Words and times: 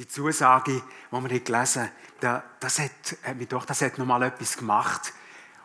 die 0.00 0.08
Zusage, 0.08 0.82
die 1.12 1.30
wir 1.30 1.40
gelesen 1.40 1.90
haben, 2.22 2.42
das 2.58 2.78
hat, 2.78 2.90
hat 3.22 3.36
mich 3.36 3.48
doch, 3.48 3.66
das 3.66 3.82
hat 3.82 3.98
noch 3.98 4.06
mal 4.06 4.22
etwas 4.22 4.56
gemacht. 4.56 5.12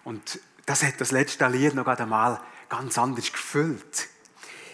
Und 0.03 0.41
das 0.65 0.83
hat 0.83 0.99
das 0.99 1.11
letzte 1.11 1.47
Lied 1.47 1.73
noch 1.73 1.87
einmal 1.87 2.41
ganz 2.67 2.97
anders 2.97 3.31
gefüllt. 3.31 4.09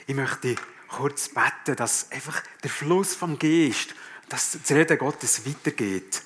Ich 0.08 0.16
möchte 0.16 0.55
kurz 0.88 1.29
beten, 1.29 1.76
dass 1.76 2.12
einfach 2.12 2.42
der 2.63 2.71
Fluss 2.71 3.13
vom 3.13 3.38
Geist, 3.38 3.94
dass 4.29 4.54
das 4.54 4.71
Reden 4.71 4.97
Gottes 4.97 5.45
weitergeht. 5.45 6.23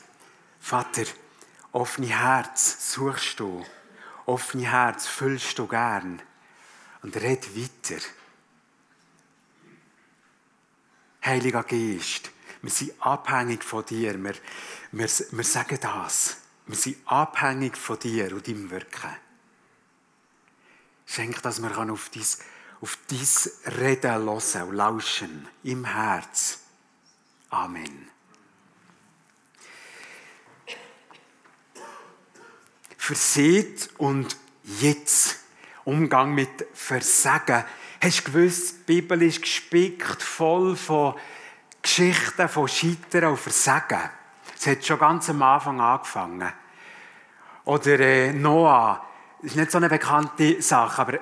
Vater, 0.62 1.04
offene 1.74 2.08
Herz 2.08 2.94
suchst 2.94 3.42
du, 3.42 3.66
offene 4.26 4.72
Herz 4.72 5.08
füllst 5.08 5.60
du 5.60 5.68
gern 5.68 6.22
und 7.02 7.18
red 7.18 7.54
weiter. 7.54 8.02
Heiliger 11.26 11.64
Geist, 11.64 12.32
wir 12.66 12.72
sind 12.72 12.94
abhängig 13.00 13.64
von 13.64 13.86
dir. 13.86 14.16
Wir, 14.24 14.34
wir, 14.92 15.08
wir 15.08 15.44
sagen 15.44 15.78
das. 15.80 16.38
Wir 16.66 16.76
sind 16.76 16.98
abhängig 17.06 17.78
von 17.78 18.00
dir 18.00 18.34
und 18.34 18.48
deinem 18.48 18.72
Wirken. 18.72 19.16
Schenk, 21.06 21.44
dass 21.44 21.62
wir 21.62 21.78
auf 21.78 22.10
dein, 22.10 22.26
auf 22.82 22.98
dein 23.08 23.74
Reden 23.78 24.12
hören 24.12 24.68
und 24.68 24.76
lauschen 24.76 25.48
im 25.64 25.86
Herz. 25.86 26.62
Amen. 27.52 28.10
Verseht 32.98 33.92
und 34.00 34.38
jetzt. 34.64 35.38
Umgang 35.84 36.34
mit 36.34 36.66
Versagen. 36.74 37.64
Hast 38.02 38.28
du 38.28 38.32
gewusst, 38.32 38.78
die 38.88 39.02
Bibel 39.02 39.22
ist 39.22 39.44
gespickt 39.44 40.24
voll 40.24 40.76
von 40.76 41.14
Geschichten 41.96 42.50
von 42.50 42.68
Scheitern 42.68 43.30
und 43.30 43.40
Versagen. 43.40 44.02
Es 44.54 44.68
hat 44.68 44.86
schon 44.86 45.00
ganz 45.00 45.30
am 45.30 45.42
Anfang 45.42 45.80
angefangen. 45.80 46.52
Oder 47.64 48.00
äh, 48.02 48.34
Noah, 48.34 49.02
das 49.42 49.52
ist 49.52 49.56
nicht 49.56 49.72
so 49.72 49.78
eine 49.78 49.88
bekannte 49.88 50.62
Sache, 50.62 51.02
aber 51.02 51.14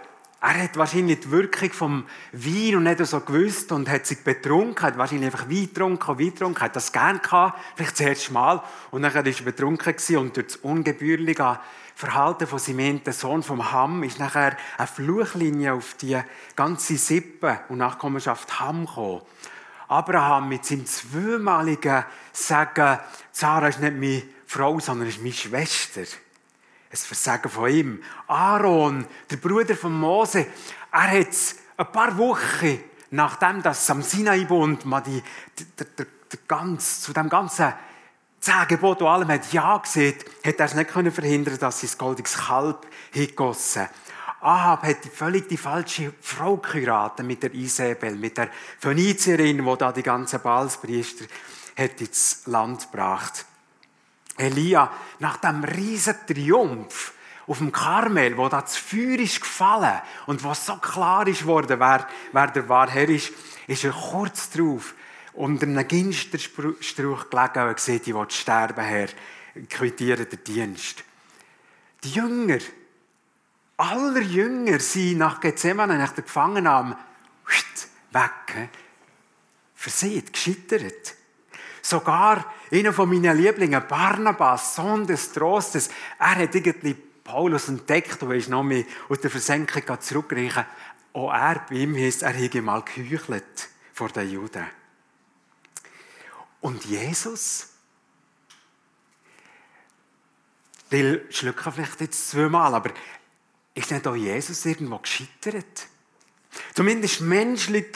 er 0.42 0.64
hat 0.64 0.76
wahrscheinlich 0.76 1.20
die 1.20 1.30
Wirkung 1.30 1.72
vom 1.72 2.06
Wein 2.32 2.78
und 2.78 2.84
nicht 2.86 3.06
so 3.06 3.20
gewusst 3.20 3.72
und 3.72 3.88
hat 3.88 4.08
sich 4.08 4.24
betrunken, 4.24 4.82
hat 4.82 4.98
wahrscheinlich 4.98 5.28
einfach 5.28 5.48
Wein 5.48 5.68
getrunken 5.68 6.10
und 6.10 6.20
Wein 6.20 6.32
getrunken, 6.32 6.62
hat 6.62 6.76
das 6.76 6.92
gern 6.92 7.22
gehabt, 7.22 7.60
vielleicht 7.76 7.94
das 7.94 8.08
erste 8.08 8.34
Mal. 8.34 8.64
Und 8.90 9.04
dann 9.04 9.14
war 9.14 9.24
er 9.24 9.44
betrunken 9.44 9.94
und 10.18 10.36
durch 10.36 10.48
das 10.48 10.56
ungebührliche 10.56 11.60
Verhalten 11.94 12.48
von 12.48 12.58
seinem 12.58 13.00
Sohn 13.12 13.44
vom 13.44 13.72
Ham 13.72 14.02
ist 14.02 14.18
nachher 14.18 14.58
eine 14.80 14.88
Fluchlinie 14.88 15.76
auf 15.76 15.94
die 16.02 16.20
ganze 16.56 16.98
Sippe 16.98 17.60
und 17.70 17.78
Nachkommenschaft 17.78 18.60
Ham 18.60 18.88
gekommen. 18.88 19.22
Abraham 19.94 20.50
mit 20.50 20.66
seinem 20.66 20.86
zweimaligen 20.86 22.04
Sagen, 22.32 23.00
Sarah 23.32 23.68
ist 23.68 23.80
nicht 23.80 23.94
meine 23.96 24.24
Frau, 24.48 24.80
sondern 24.80 25.08
ist 25.08 25.22
meine 25.22 25.34
Schwester 25.34 26.02
ein 26.02 26.98
Versagen 26.98 27.50
von 27.50 27.70
ihm. 27.70 28.04
Aaron, 28.28 29.06
der 29.30 29.38
Bruder 29.38 29.76
von 29.76 29.94
Mose, 30.00 30.48
er 30.92 31.20
hat 31.20 31.28
ein 31.78 31.92
paar 31.92 32.18
Wochen 32.18 32.80
nachdem 33.14 33.62
das 33.62 33.90
am 33.92 34.02
Sinai-Bund 34.02 34.86
ganz, 36.48 37.02
zu 37.02 37.14
dem 37.14 37.30
ganzen 37.30 37.74
zehn 38.40 38.68
Gebot 38.68 39.02
und 39.02 39.08
allem 39.08 39.28
hat 39.30 39.54
Ja 39.54 39.78
gesehen, 39.78 40.16
hat 40.44 40.60
er 40.60 40.66
es 40.66 40.74
nicht 40.74 40.90
können 40.90 41.12
verhindern, 41.12 41.60
dass 41.60 41.82
das 41.82 41.98
goldiges 41.98 42.38
Kalb 42.38 42.88
hingossen. 43.12 43.88
Ahab 44.44 44.84
hat 44.84 45.06
völlig 45.06 45.48
die 45.48 45.58
falsche 45.58 46.14
Frau 46.22 46.58
geheiratet 46.58 47.26
mit 47.26 47.44
der 47.44 47.54
Isabel, 47.54 48.16
mit 48.16 48.38
der 48.38 48.50
Phönizierin, 48.80 49.66
die 49.66 49.78
da 49.78 49.92
die 49.92 50.04
ganzen 50.04 50.42
Balspriester 50.42 51.26
hat 51.78 52.02
ins 52.02 52.44
Land 52.46 52.92
gebracht. 52.92 53.46
Elia, 54.38 54.92
nach 55.20 55.38
dem 55.38 55.64
riesen 55.64 56.16
Triumph 56.28 57.14
auf 57.48 57.58
dem 57.58 57.72
Karmel, 57.72 58.38
wo 58.38 58.50
das 58.50 58.78
Feuer 58.78 59.20
ist 59.20 59.42
gefallen 59.42 60.02
und 60.28 60.44
was 60.44 60.66
so 60.66 60.76
klar 60.78 61.28
ist 61.28 61.46
worden, 61.46 61.80
wer, 61.80 62.08
wer 62.32 62.48
der 62.48 62.70
wahre 62.70 62.92
Herr 62.92 63.10
ist, 63.10 63.32
ist 63.68 63.84
er 63.84 63.92
kurz 63.92 64.50
darauf 64.50 64.94
unter 65.34 65.66
einem 65.66 65.88
Ginsterstrauch 65.88 67.30
gelegen 67.30 67.68
und 67.68 67.76
gesagt, 67.76 68.08
ich 68.08 68.14
will 68.14 68.30
sterben, 68.30 68.84
Herr, 68.84 69.10
quittiere 69.70 70.26
den 70.26 70.44
Dienst. 70.44 71.04
Die 72.04 72.12
Jünger, 72.12 72.60
alle 73.84 74.22
Jünger 74.22 74.80
sind 74.80 75.18
nach 75.18 75.40
Gethsemane, 75.40 75.98
nach 75.98 76.14
der 76.14 76.24
Gefangennahme, 76.24 76.98
weg, 78.12 78.70
versehen, 79.76 80.26
gescheitert. 80.32 81.16
Sogar 81.82 82.54
einer 82.72 82.94
von 82.94 83.10
meinen 83.10 83.38
Lieblingen, 83.38 83.86
Barnabas, 83.88 84.76
Sohn 84.76 85.06
des 85.06 85.34
Trostes, 85.34 85.90
er 86.18 86.36
hat 86.36 86.56
irgendwie 86.56 86.94
Paulus 86.94 87.68
entdeckt 87.68 88.22
und 88.24 88.32
ist 88.32 88.50
noch 88.50 88.64
mehr 88.64 88.86
aus 89.10 89.20
der 89.20 89.30
Versenkung 89.30 90.00
zurückgereicht. 90.00 90.66
Auch 91.14 91.32
er, 91.32 91.66
bei 91.70 91.76
ihm 91.76 91.96
heisst, 91.96 92.24
er 92.24 92.32
hätte 92.32 92.62
mal 92.62 92.84
geheuchelt 92.84 93.70
vor 93.94 94.10
den 94.10 94.32
Juden. 94.32 94.66
Und 96.62 96.86
Jesus? 96.86 97.70
Will 100.90 101.26
schlucken 101.30 101.74
vielleicht 101.74 102.02
jetzt 102.02 102.30
zweimal, 102.30 102.74
aber 102.74 102.92
ist 103.74 103.92
nicht 103.92 104.08
auch 104.08 104.16
Jesus 104.16 104.66
irgendwo 104.66 105.00
gescheitert? 105.00 105.88
Zumindest 106.74 107.22
menschlich 107.22 107.88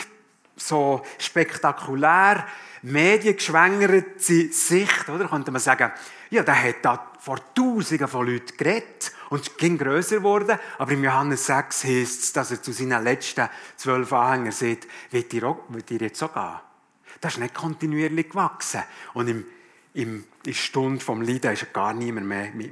so 0.55 1.03
spektakulär 1.19 2.45
mediengeschwängerte 2.81 4.51
Sicht, 4.51 5.09
oder? 5.09 5.27
Könnte 5.27 5.51
man 5.51 5.61
sagen, 5.61 5.91
ja, 6.29 6.43
der 6.43 6.63
hat 6.63 6.77
da 6.83 7.11
vor 7.19 7.39
Tausenden 7.53 8.07
von 8.07 8.27
Leuten 8.27 8.55
geredet 8.57 9.11
und 9.29 9.41
es 9.41 9.57
ging 9.57 9.77
grösser 9.77 10.17
geworden. 10.17 10.57
Aber 10.77 10.91
im 10.91 11.03
Johannes 11.03 11.45
6 11.45 11.83
heißt 11.83 12.23
es, 12.23 12.33
dass 12.33 12.51
er 12.51 12.61
zu 12.61 12.71
seinen 12.71 13.03
letzten 13.03 13.49
zwölf 13.75 14.11
Anhängern 14.13 14.51
sagt, 14.51 14.87
wird 15.11 15.33
ihr, 15.33 15.57
ihr 15.89 16.01
jetzt 16.01 16.19
so 16.19 16.27
gehen? 16.27 16.59
Das 17.21 17.33
ist 17.33 17.39
nicht 17.39 17.55
kontinuierlich 17.55 18.29
gewachsen. 18.29 18.83
Und 19.13 19.27
im, 19.27 19.45
im, 19.93 20.15
in 20.17 20.25
der 20.45 20.53
Stunde 20.53 21.03
vom 21.03 21.21
Leiden 21.21 21.51
ist 21.51 21.73
gar 21.73 21.93
niemand 21.93 22.27
mehr 22.27 22.51
mit. 22.51 22.71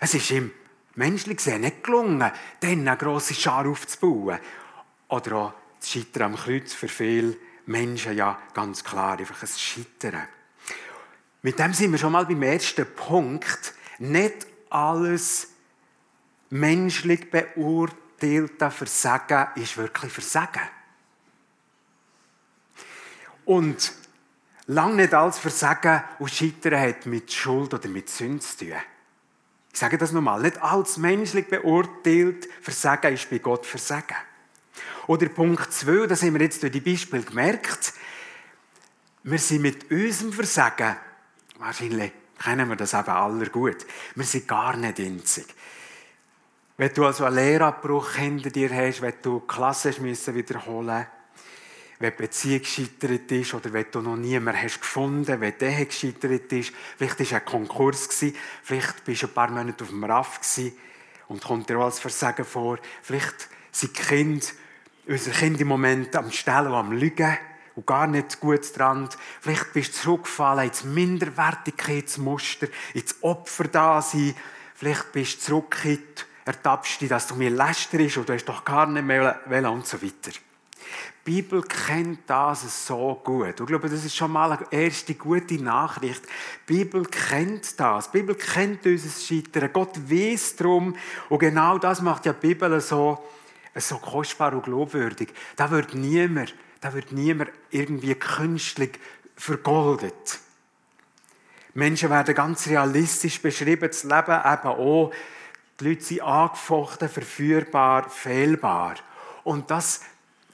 Es 0.00 0.14
ist 0.14 0.30
ihm 0.30 0.50
menschlich 0.94 1.38
gesehen 1.38 1.62
nicht 1.62 1.84
gelungen, 1.84 2.30
dann 2.60 2.88
eine 2.88 2.96
grosse 2.96 3.34
Schar 3.34 3.66
aufzubauen. 3.66 4.38
Oder 5.08 5.36
auch 5.36 5.52
das 5.78 5.90
Scheitern 5.90 6.34
am 6.34 6.36
Kreuz 6.36 6.72
für 6.72 6.88
viele 6.88 7.36
Menschen 7.66 8.16
ja 8.16 8.38
ganz 8.54 8.82
klar 8.82 9.18
einfach 9.18 9.42
ein 9.42 9.48
Scheitern. 9.48 10.28
Mit 11.42 11.58
dem 11.58 11.72
sind 11.72 11.92
wir 11.92 11.98
schon 11.98 12.12
mal 12.12 12.26
beim 12.26 12.42
ersten 12.42 12.86
Punkt. 12.94 13.74
Nicht 13.98 14.46
alles 14.70 15.48
menschlich 16.50 17.30
beurteilte 17.30 18.70
Versagen 18.70 19.48
ist 19.56 19.76
wirklich 19.76 20.12
Versagen. 20.12 20.62
Und 23.44 23.92
lang 24.66 24.96
nicht 24.96 25.14
alles 25.14 25.38
Versagen 25.38 26.04
und 26.20 26.30
Scheitern 26.30 26.80
hat 26.80 27.06
mit 27.06 27.32
Schuld 27.32 27.74
oder 27.74 27.88
mit 27.88 28.08
Sünde 28.08 28.40
zu 28.40 28.58
tun. 28.58 28.74
Ich 29.72 29.78
sage 29.78 29.98
das 29.98 30.12
nochmal. 30.12 30.42
Nicht 30.42 30.62
alles 30.62 30.98
menschlich 30.98 31.48
beurteilt 31.48 32.48
Versagen 32.60 33.14
ist 33.14 33.30
bei 33.30 33.38
Gott 33.38 33.64
Versagen. 33.64 34.16
Oder 35.06 35.28
Punkt 35.28 35.72
2, 35.72 36.06
das 36.06 36.22
haben 36.22 36.34
wir 36.34 36.42
jetzt 36.42 36.62
durch 36.62 36.72
die 36.72 36.80
Beispiele 36.80 37.22
gemerkt. 37.22 37.94
Wir 39.24 39.38
sind 39.38 39.62
mit 39.62 39.90
unserem 39.90 40.32
Versagen, 40.32 40.96
wahrscheinlich 41.58 42.12
kennen 42.42 42.68
wir 42.68 42.76
das 42.76 42.94
eben 42.94 43.08
aller 43.08 43.48
gut, 43.50 43.86
wir 44.14 44.24
sind 44.24 44.48
gar 44.48 44.76
nicht 44.76 44.98
einzig. 44.98 45.46
Wenn 46.76 46.92
du 46.92 47.06
also 47.06 47.24
einen 47.24 47.36
Lehrabbruch 47.36 48.12
hinter 48.12 48.50
dir 48.50 48.74
hast, 48.74 49.02
wenn 49.02 49.14
du 49.22 49.40
Klasse 49.40 49.94
müssen 50.00 50.34
wiederholen 50.34 51.06
wenn 52.02 52.12
die 52.12 52.22
Beziehung 52.22 52.60
gescheitert 52.60 53.32
ist 53.32 53.54
oder 53.54 53.72
wenn 53.72 53.86
du 53.90 54.00
noch 54.00 54.16
niemanden 54.16 54.60
hast 54.60 54.80
gefunden, 54.80 55.40
wenn 55.40 55.56
der 55.58 55.84
gescheitert 55.84 56.52
ist, 56.52 56.72
vielleicht 56.98 57.32
war 57.32 57.38
ein 57.38 57.44
Konkurs, 57.44 58.08
vielleicht 58.62 59.04
bist 59.04 59.22
du 59.22 59.26
ein 59.26 59.32
paar 59.32 59.50
Monate 59.50 59.84
auf 59.84 59.90
dem 59.90 60.04
RAF 60.04 60.40
und 61.28 61.42
kommt 61.42 61.70
dir 61.70 61.78
auch 61.78 61.84
als 61.84 62.00
Versagen 62.00 62.44
vor, 62.44 62.78
vielleicht 63.02 63.48
sind 63.70 63.96
die 63.96 64.02
Kinder 64.02 64.46
unsere 65.06 65.36
Kinder 65.36 65.60
im 65.60 65.68
Moment 65.68 66.14
am 66.16 66.30
Stellen 66.30 66.68
und 66.68 66.74
am 66.74 66.92
Lügen 66.92 67.36
und 67.74 67.86
gar 67.86 68.06
nicht 68.06 68.40
gut 68.40 68.76
dran. 68.76 69.08
Vielleicht 69.40 69.72
bist 69.72 69.94
du 69.94 70.00
zurückgefallen 70.02 70.68
ins 70.68 70.84
Minderwertigkeitsmuster, 70.84 72.68
ins 72.94 73.16
Opfer 73.22 73.64
da 73.64 74.02
sein. 74.02 74.34
Vielleicht 74.74 75.12
bist 75.12 75.36
du 75.36 75.40
zurück 75.40 75.76
ertappst 76.44 77.00
dich, 77.00 77.08
dass 77.08 77.28
du 77.28 77.36
mir 77.36 77.50
lästerst 77.50 78.16
und 78.16 78.28
du 78.28 78.34
hast 78.34 78.44
doch 78.46 78.64
gar 78.64 78.86
nicht 78.86 79.04
mehr 79.04 79.40
wollen 79.46 79.66
und 79.66 79.86
so 79.86 80.02
weiter. 80.02 80.32
Die 81.24 81.30
Bibel 81.32 81.62
kennt 81.62 82.20
das 82.26 82.86
so 82.86 83.20
gut. 83.22 83.60
Ich 83.60 83.66
glaube, 83.66 83.88
das 83.88 84.04
ist 84.04 84.16
schon 84.16 84.32
mal 84.32 84.52
eine 84.52 84.66
erste 84.70 85.14
gute 85.14 85.62
Nachricht. 85.62 86.22
Die 86.68 86.74
Bibel 86.74 87.04
kennt 87.04 87.78
das. 87.78 88.10
Die 88.10 88.18
Bibel 88.18 88.34
kennt 88.34 88.84
unser 88.84 89.08
Scheitern. 89.08 89.72
Gott 89.72 89.98
weiß 90.10 90.56
darum. 90.56 90.96
Und 91.28 91.38
genau 91.38 91.78
das 91.78 92.02
macht 92.02 92.26
ja 92.26 92.32
die 92.32 92.48
Bibel 92.48 92.80
so 92.80 93.22
so 93.80 93.98
kostbar 93.98 94.52
und 94.52 94.64
glaubwürdig. 94.64 95.32
Da 95.56 95.70
wird 95.70 95.94
niemand, 95.94 96.54
da 96.80 96.92
wird 96.92 97.12
niemand 97.12 97.50
irgendwie 97.70 98.14
künstlich 98.14 98.98
vergoldet. 99.36 100.40
Menschen 101.74 102.10
werden 102.10 102.34
ganz 102.34 102.66
realistisch 102.66 103.40
beschrieben, 103.40 103.88
das 103.88 104.04
Leben 104.04 104.40
eben 104.44 104.68
auch. 104.68 105.12
Die 105.80 105.88
Leute 105.88 106.04
sind 106.04 106.20
angefochten, 106.20 107.08
verführbar, 107.08 108.10
fehlbar. 108.10 108.96
Und 109.42 109.70
das, 109.70 110.02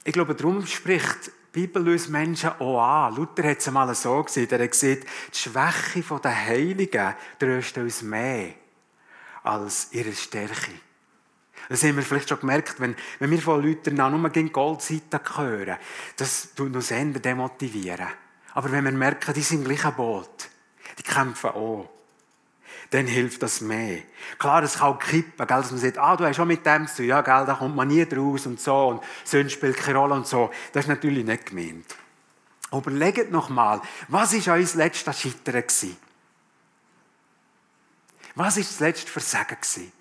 ich 0.09 0.13
glaube, 0.13 0.33
darum 0.33 0.65
spricht 0.65 1.27
die 1.27 1.31
Bibel 1.51 1.87
uns 1.87 2.09
Menschen 2.09 2.49
auch 2.57 2.81
an. 2.81 3.15
Luther 3.15 3.47
hat 3.47 3.59
es 3.59 3.67
einmal 3.67 3.93
so 3.93 4.23
gesehen, 4.23 4.49
er 4.49 4.63
hat 4.63 4.71
gesagt, 4.71 5.03
die 5.31 5.37
Schwäche 5.37 6.19
der 6.19 6.45
Heiligen 6.47 7.13
tröstet 7.37 7.83
uns 7.83 8.01
mehr 8.01 8.53
als 9.43 9.89
ihre 9.91 10.11
Stärke. 10.13 10.71
Das 11.69 11.83
haben 11.83 11.97
wir 11.97 12.01
vielleicht 12.01 12.27
schon 12.27 12.39
gemerkt, 12.39 12.79
wenn, 12.79 12.95
wenn 13.19 13.29
wir 13.29 13.39
von 13.39 13.63
Leuten 13.63 13.93
nur 13.93 14.29
gegen 14.31 14.51
Goldseiten 14.51 15.19
hören. 15.35 15.77
Das 16.17 16.55
tut 16.55 16.75
uns 16.75 16.89
eher 16.89 17.05
demotivieren. 17.05 18.07
Aber 18.55 18.71
wenn 18.71 18.85
wir 18.85 18.91
merken, 18.91 19.31
die 19.35 19.41
sind 19.41 19.59
im 19.59 19.65
gleichen 19.65 19.93
Boot, 19.93 20.49
die 20.97 21.03
kämpfen 21.03 21.51
auch, 21.51 21.87
dann 22.91 23.05
hilft 23.05 23.43
das 23.43 23.61
mehr. 23.61 24.01
Klar, 24.39 24.63
es 24.63 24.79
kann 24.79 24.93
auch 24.93 24.99
kippen, 24.99 25.45
gell, 25.45 25.57
dass 25.57 25.71
man 25.71 25.79
sagt, 25.79 25.97
ah, 25.97 26.15
du 26.15 26.25
hast 26.25 26.35
schon 26.35 26.47
mit 26.47 26.65
dem 26.65 26.87
zu 26.87 27.03
ja, 27.03 27.21
gell, 27.21 27.45
da 27.45 27.53
kommt 27.53 27.75
man 27.75 27.87
nie 27.87 28.05
draus 28.05 28.47
und 28.47 28.59
so, 28.59 28.87
und 28.87 29.03
Sünde 29.23 29.49
spielt 29.49 29.77
keine 29.77 29.99
Rolle 29.99 30.15
und 30.15 30.27
so. 30.27 30.49
Das 30.73 30.85
ist 30.85 30.89
natürlich 30.89 31.23
nicht 31.23 31.47
gemeint. 31.47 31.95
Überlegt 32.71 33.31
noch 33.31 33.49
mal, 33.49 33.81
was 34.07 34.33
war 34.33 34.55
euer 34.55 34.67
letztes 34.75 35.19
Scheitern? 35.19 35.63
Was 38.35 38.55
war 38.55 38.63
das 38.63 38.79
letzte 38.79 39.11
Versagen 39.11 39.57
gewesen? 39.59 39.91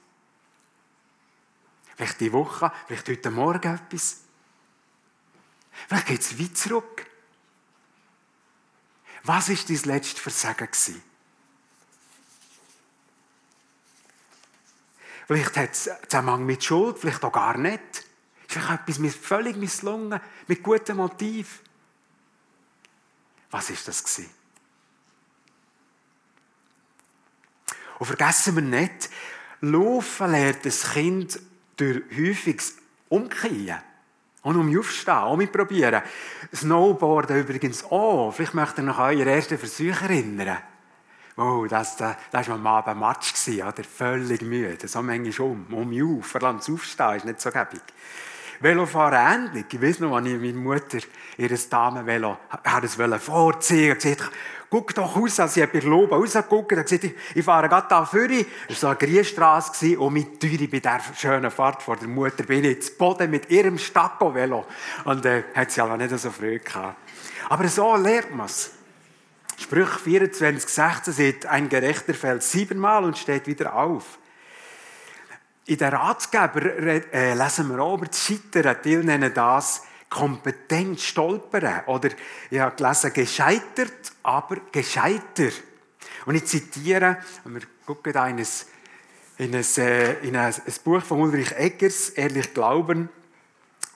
Vielleicht 1.97 2.21
die 2.21 2.33
Woche, 2.33 2.71
vielleicht 2.87 3.09
heute 3.09 3.31
Morgen 3.31 3.75
etwas. 3.75 4.19
Vielleicht 5.89 6.07
geht 6.07 6.21
es 6.21 6.39
weit 6.39 6.57
zurück. 6.57 7.07
Was 9.25 9.49
war 9.49 9.57
dein 9.67 9.83
letzte 9.83 10.21
Versagen 10.21 10.67
gewesen? 10.67 11.08
Vielleicht 15.29 15.57
hat 15.59 15.73
es 15.73 15.91
Zusammenhang 16.09 16.47
mit 16.47 16.65
Schuld, 16.65 16.99
vielleicht 16.99 17.23
auch 17.23 17.33
gar 17.33 17.59
nicht. 17.59 18.07
Vielleicht 18.47 18.89
etwas 18.89 19.15
völlig 19.15 19.59
misslungen, 19.59 20.19
mit 20.47 20.63
gutem 20.63 20.97
Motiv. 20.97 21.61
Was 23.51 23.69
ist 23.69 23.87
das 23.87 24.03
gewesen? 24.03 24.31
Und 27.99 28.07
vergessen 28.07 28.55
wir 28.55 28.63
nicht, 28.63 29.11
Laufen 29.61 30.31
lernt 30.31 30.65
das 30.65 30.93
Kind 30.93 31.39
durch 31.77 32.05
häufiges 32.17 32.77
Umkehren. 33.11 33.83
Und 34.43 34.57
um 34.57 34.79
aufstehen, 34.79 35.15
auch 35.15 35.37
mit 35.37 35.53
probieren. 35.53 36.01
Snowboarden 36.55 37.41
übrigens 37.41 37.85
auch. 37.85 38.33
Vielleicht 38.33 38.55
möchtet 38.55 38.79
ihr 38.79 38.85
noch 38.85 38.99
an 38.99 39.15
euren 39.15 39.29
ersten 39.29 39.59
Versuch 39.59 40.01
erinnern. 40.01 40.57
Oh, 41.41 41.67
das, 41.69 41.97
das, 41.97 42.17
das 42.33 42.49
war 42.49 42.57
am 42.57 42.67
Abend 42.67 42.99
Matsch, 42.99 43.33
oder? 43.49 43.85
Völlig 43.85 44.43
müde. 44.43 44.89
So 44.89 45.03
manchmal 45.03 45.49
um. 45.49 45.67
Um 45.71 45.89
mich 45.89 46.03
auf. 46.03 46.27
Verlangt 46.27 46.69
aufstehen, 46.69 47.15
ist 47.15 47.25
nicht 47.27 47.41
so 47.41 47.53
gäbig. 47.53 47.81
Velofahren 48.59 49.47
ähnlich. 49.47 49.67
Ich 49.73 49.81
weiß 49.81 50.01
noch, 50.01 50.17
als 50.17 50.27
ich 50.27 50.37
meine 50.37 50.55
Mutter 50.55 50.99
ihr 51.37 51.57
Damenvelo 51.71 52.39
vorziehen 53.21 53.91
wollte. 53.91 54.15
gesagt, 54.15 54.33
guck 54.69 54.93
doch 54.97 55.15
raus, 55.15 55.39
als 55.39 55.57
ich 55.57 55.71
bei 55.71 55.79
Loben 55.79 56.13
rausgeguckt 56.13 56.73
habe. 56.73 56.83
gesagt, 56.83 57.05
ich 57.33 57.45
fahre 57.45 57.69
gerade 57.69 57.87
da 57.89 58.05
vorne. 58.05 58.45
Es 58.69 58.83
war 58.83 58.91
eine 58.91 58.99
Grießstrasse 58.99 59.97
und 59.97 60.15
mit 60.15 60.41
Türe 60.41 60.67
bei 60.67 60.81
dieser 60.81 61.01
schönen 61.17 61.53
Fahrt 61.53 61.85
vor 61.85 61.95
der 61.95 62.09
Mutter 62.09 62.43
bin 62.43 62.65
ich 62.65 62.83
zu 62.83 62.97
Boden 62.97 63.31
mit 63.31 63.49
ihrem 63.49 63.79
Stacco-Velo. 63.79 64.67
Und 65.05 65.25
äh, 65.25 65.45
hat 65.55 65.71
sie 65.71 65.81
aber 65.83 65.97
nicht 65.97 66.19
so 66.19 66.33
früh 66.33 66.59
gehabt. 66.59 66.97
Aber 67.49 67.69
so 67.69 67.95
lernt 67.95 68.35
man 68.35 68.47
es. 68.47 68.78
Sprüch 69.59 69.89
24, 69.89 70.69
16 70.69 71.13
sagt, 71.13 71.47
ein 71.47 71.69
Gerechter 71.69 72.15
fällt 72.15 72.45
siebenmal 72.45 73.03
und 73.05 73.19
steht 73.19 73.49
wieder 73.49 73.75
auf. 73.75 74.19
In 75.67 75.77
den 75.77 75.89
Ratgeber 75.89 76.65
äh, 76.65 77.35
lesen 77.35 77.69
wir 77.69 77.81
auch 77.81 77.97
über 77.97 78.07
das 78.07 78.25
Scheitern. 78.25 78.77
Die 78.85 78.97
nennen 78.97 79.35
das 79.35 79.83
kompetent 80.09 81.01
stolpern. 81.01 81.83
Oder 81.87 82.11
ich 82.51 82.61
habe 82.61 82.77
gelesen, 82.77 83.13
gescheitert, 83.13 84.13
aber 84.23 84.59
gescheiter. 84.71 85.51
Und 86.25 86.37
ich 86.37 86.47
zitiere, 86.47 87.19
wir 87.45 87.63
gucken 87.85 88.13
da 88.13 88.29
in 88.29 88.39
ein, 88.39 88.47
in 89.39 89.55
äh, 89.55 90.13
in 90.21 90.37
ein, 90.37 90.55
ein 90.55 90.75
Buch 90.85 91.03
von 91.03 91.21
Ulrich 91.21 91.53
Eggers, 91.57 92.11
Ehrlich 92.11 92.55
Glauben. 92.55 93.09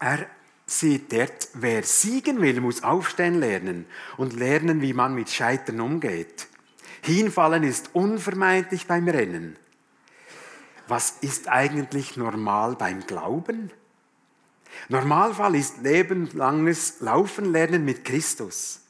Er 0.00 0.26
sieht 0.66 1.12
dort, 1.12 1.48
wer 1.54 1.82
siegen 1.82 2.40
will, 2.40 2.60
muss 2.60 2.82
aufstehen 2.82 3.38
lernen 3.40 3.86
und 4.16 4.34
lernen, 4.34 4.80
wie 4.80 4.92
man 4.92 5.14
mit 5.14 5.30
Scheitern 5.30 5.80
umgeht. 5.80 6.48
Hinfallen 7.02 7.62
ist 7.62 7.90
unvermeidlich 7.94 8.86
beim 8.86 9.08
Rennen. 9.08 9.56
Was 10.88 11.16
ist 11.20 11.48
eigentlich 11.48 12.16
normal 12.16 12.76
beim 12.76 13.06
Glauben? 13.06 13.70
Normalfall 14.88 15.54
ist 15.54 15.82
lebenslanges 15.82 17.00
Laufen 17.00 17.52
lernen 17.52 17.84
mit 17.84 18.04
Christus. 18.04 18.80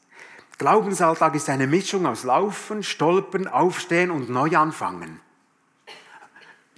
Glaubensalltag 0.57 1.35
ist 1.35 1.49
eine 1.49 1.67
Mischung 1.67 2.05
aus 2.05 2.23
Laufen, 2.23 2.83
Stolpern, 2.83 3.47
Aufstehen 3.47 4.11
und 4.11 4.29
Neuanfangen. 4.29 5.19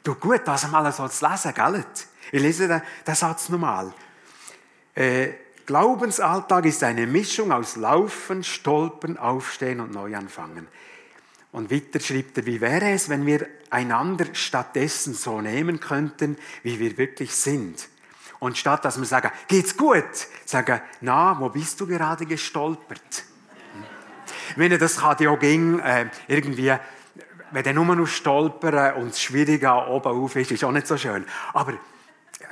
Du 0.04 0.16
gut, 0.16 0.42
das 0.46 0.70
mal 0.72 0.92
so 0.92 1.08
zu 1.08 1.28
lesen, 1.28 1.54
gell? 1.54 1.86
Ich 2.32 2.42
lese 2.42 2.68
den, 2.68 2.82
den 3.06 3.16
Satz 3.16 3.50
nochmal. 3.50 3.94
Äh, 4.96 5.34
Glaubensalltag 5.66 6.66
ist 6.66 6.84
eine 6.84 7.06
Mischung 7.06 7.52
aus 7.52 7.76
Laufen, 7.76 8.44
Stolpern, 8.44 9.18
Aufstehen 9.18 9.82
und 9.82 9.92
Neuanfangen. 9.92 10.68
Und 11.52 11.72
weiter 11.72 12.00
schreibt 12.00 12.38
er, 12.38 12.46
wie 12.46 12.62
wäre 12.62 12.92
es, 12.92 13.10
wenn 13.10 13.26
wir 13.26 13.48
einander 13.70 14.26
stattdessen 14.34 15.14
so 15.14 15.42
nehmen 15.42 15.80
könnten, 15.80 16.38
wie 16.64 16.80
wir 16.80 16.98
wirklich 16.98 17.36
sind? 17.36 17.88
Und 18.40 18.58
statt 18.58 18.86
dass 18.86 18.98
wir 18.98 19.06
sagen, 19.06 19.32
geht's 19.48 19.76
gut, 19.76 20.04
sagen, 20.46 20.82
na, 21.02 21.40
wo 21.40 21.50
bist 21.50 21.80
du 21.82 21.88
gerade 21.88 22.26
gestolpert? 22.26 23.24
Wenn 24.56 24.78
das 24.78 24.98
kann 24.98 25.18
ja 25.20 25.36
ging, 25.36 25.80
äh, 25.80 26.10
irgendwie, 26.28 26.74
wenn 27.52 27.64
der 27.64 27.74
nur 27.74 27.96
noch 27.96 28.08
stolpern 28.08 28.96
und 28.96 29.10
das 29.10 29.22
Schwierige 29.22 29.72
oben 29.72 30.24
auf 30.24 30.36
ist, 30.36 30.52
ist 30.52 30.64
auch 30.64 30.72
nicht 30.72 30.88
so 30.88 30.98
schön. 30.98 31.26
Aber 31.54 31.74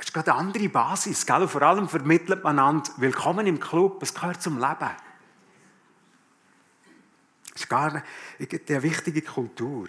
es 0.04 0.08
ist 0.08 0.14
gerade 0.14 0.32
eine 0.32 0.40
andere 0.40 0.68
Basis, 0.68 1.24
gell? 1.24 1.48
Vor 1.48 1.62
allem 1.62 1.88
vermittelt 1.88 2.44
man 2.44 2.58
einander, 2.58 2.90
willkommen 2.98 3.46
im 3.46 3.58
Club, 3.58 4.02
es 4.02 4.12
gehört 4.12 4.42
zum 4.42 4.58
Leben. 4.58 4.90
Das 7.52 7.62
ist 7.62 7.70
gar 7.70 7.90
eine 7.90 8.82
wichtige 8.82 9.22
Kultur. 9.22 9.86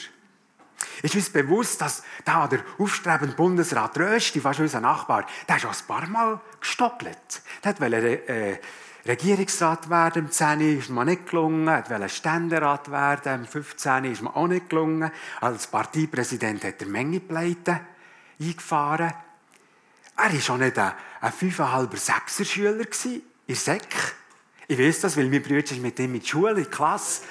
Ist 1.02 1.16
uns 1.16 1.30
bewusst, 1.30 1.82
dass 1.82 2.02
da 2.24 2.48
der 2.48 2.62
aufstrebende 2.78 3.36
Bundesrat 3.36 3.98
Rösti, 3.98 4.40
fast 4.40 4.62
unser 4.62 4.80
Nachbar, 4.80 5.26
der 5.50 5.58
ist 5.58 5.66
ein 5.66 5.76
paar 5.86 6.08
Mal 6.08 6.40
gestockelt. 6.62 7.42
Der 7.66 7.78
wollte 7.82 8.30
äh, 8.30 8.60
Regierungsrat 9.06 9.90
werden, 9.90 10.26
im 10.26 10.32
10. 10.32 10.80
ist 10.80 10.90
mir 10.90 11.04
nicht 11.04 11.30
gelungen. 11.30 11.68
Er 11.68 11.90
wollte 11.90 12.08
Ständerat 12.08 12.90
werden, 12.90 13.42
im 13.42 13.46
15. 13.46 14.06
ist 14.06 14.22
mir 14.22 14.34
auch 14.34 14.48
nicht 14.48 14.70
gelungen. 14.70 15.12
Als 15.42 15.68
Parteipräsident 15.68 16.64
hat 16.64 16.82
er 16.82 16.88
Menge 16.88 17.20
Pleiten 17.20 17.82
eingefahren. 18.40 19.12
Er 20.18 20.32
war 20.32 20.40
schon 20.40 20.60
nicht 20.60 20.78
ein, 20.78 20.94
ein 21.22 21.32
5,5er, 21.32 21.90
6er 21.90 22.46
Schüler 22.46 22.86
in 23.48 23.56
Sek. 23.56 24.16
Ich 24.68 24.80
weiß 24.80 25.02
das, 25.02 25.18
weil 25.18 25.30
mein 25.30 25.44
Bruder 25.44 25.76
mit 25.76 26.00
ihm 26.00 26.16
in 26.16 26.22
die 26.22 26.28
Schule, 26.28 26.52
in 26.52 26.64
die 26.64 26.66
Klasse. 26.66 27.22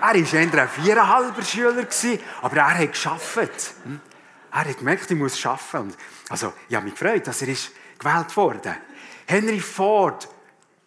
Er 0.00 0.14
war 0.14 0.14
eher 0.14 0.62
ein 0.62 0.68
viereinhalber 0.68 1.42
Schüler, 1.42 1.86
aber 2.42 2.56
er 2.56 2.78
hat 2.78 2.92
geschafft. 2.92 3.74
Hm? 3.84 4.00
Er 4.52 4.64
hat 4.64 4.78
gemerkt, 4.78 5.10
ich 5.10 5.16
muss 5.16 5.44
arbeiten. 5.44 5.94
Also, 6.28 6.52
ich 6.68 6.76
habe 6.76 6.84
mich 6.84 6.94
gefreut, 6.94 7.26
dass 7.26 7.42
er 7.42 7.54
gewählt 7.98 8.36
wurde. 8.36 8.76
Henry 9.26 9.60
Ford 9.60 10.28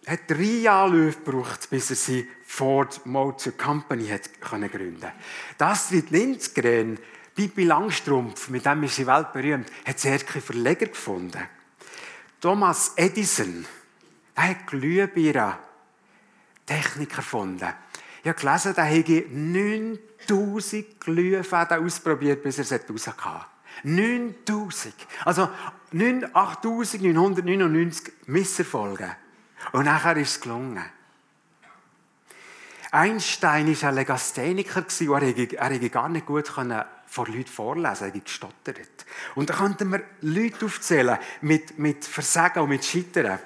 hat 0.07 0.21
drei 0.27 0.61
Jahre 0.61 1.11
gebraucht, 1.11 1.69
bis 1.69 1.89
er 1.89 1.95
sie 1.95 2.27
Ford 2.45 3.05
Motor 3.05 3.53
Company 3.53 4.07
hat 4.07 4.41
gründen 4.41 4.71
konnte. 4.71 5.11
Astrid 5.59 6.09
Lindgren, 6.09 6.97
Pippi 7.35 7.63
Langstrumpf, 7.63 8.49
mit 8.49 8.65
dem 8.65 8.83
ist 8.83 8.95
sie 8.95 9.07
weltberühmt, 9.07 9.71
hat 9.85 9.99
sehr 9.99 10.19
viele 10.19 10.41
Verleger 10.41 10.87
gefunden. 10.87 11.41
Thomas 12.39 12.93
Edison, 12.95 13.65
er 14.35 14.49
hat 14.49 14.67
Glühbirne 14.67 15.57
Technik 16.65 17.17
erfunden. 17.17 17.73
Ich 18.23 18.29
habe 18.29 18.39
gelesen, 18.39 18.73
er 18.75 18.83
hätte 18.83 19.25
9000 19.29 20.99
Glühfäden 20.99 21.85
ausprobiert, 21.85 22.43
bis 22.43 22.59
er 22.59 22.63
es 22.63 22.89
rauskam. 22.89 23.45
9000. 23.83 24.93
Also 25.25 25.49
8999 25.91 28.13
Misserfolge. 28.27 29.15
Und 29.71 29.85
nachher 29.85 30.17
ist 30.17 30.31
es 30.31 30.41
gelungen. 30.41 30.83
Einstein 32.91 33.81
war 33.81 33.89
ein 33.89 33.95
Legastheniker, 33.95 34.85
er 34.99 35.69
hätte 35.69 35.89
gar 35.89 36.09
nicht 36.09 36.25
gut 36.25 36.51
vor 37.11 37.27
Leuten 37.27 37.47
vorlesen, 37.47 38.05
er 38.05 38.11
gestottert. 38.11 39.05
Und 39.35 39.49
da 39.49 39.53
könnten 39.53 39.91
wir 39.91 40.01
Leute 40.21 40.65
aufzählen 40.65 41.17
mit, 41.41 41.77
mit 41.77 42.05
Versagen 42.05 42.63
und 42.63 42.69
mit 42.69 42.85
Scheitern. 42.85 43.37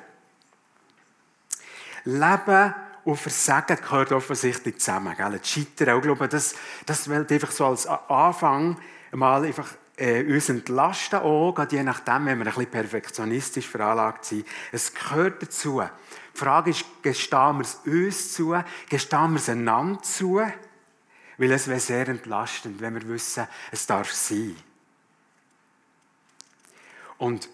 Leben 2.04 2.76
und 3.06 3.18
Versagen 3.18 3.78
gehört 3.78 4.12
offensichtlich 4.12 4.78
zusammen. 4.78 5.16
Gell? 5.18 5.40
Scheitern, 5.44 5.98
ich 5.98 6.04
glaube, 6.04 6.28
das, 6.28 6.54
das 6.86 7.10
will 7.10 7.26
einfach 7.28 7.50
so 7.50 7.66
als 7.66 7.88
Anfang 7.88 8.78
mal 9.12 9.44
einfach 9.44 9.70
äh, 9.98 10.24
uns 10.32 10.50
entlasten, 10.50 11.22
auch, 11.22 11.58
je 11.68 11.82
nachdem, 11.82 12.28
wenn 12.28 12.38
wir 12.38 12.46
ein 12.46 12.54
bisschen 12.54 12.70
perfektionistisch 12.70 13.68
veranlagt 13.68 14.26
sind. 14.26 14.46
Es 14.72 14.94
gehört 14.94 15.42
dazu. 15.42 15.82
Die 16.36 16.38
Frage 16.38 16.70
ist, 16.70 16.86
gestehen 17.02 17.58
wir 17.58 17.62
es 17.62 17.80
uns 17.84 18.34
zu, 18.34 18.56
gestehen 18.90 19.32
wir 19.32 19.38
es 19.38 19.50
einander 19.50 20.04
zu, 20.04 20.44
weil 21.38 21.52
es 21.52 21.68
wäre 21.68 21.80
sehr 21.80 22.08
entlastend, 22.08 22.80
wenn 22.80 22.96
wir 22.96 23.08
wissen, 23.08 23.48
es 23.72 23.86
darf 23.86 24.12
sein. 24.12 24.56
Und 27.18 27.50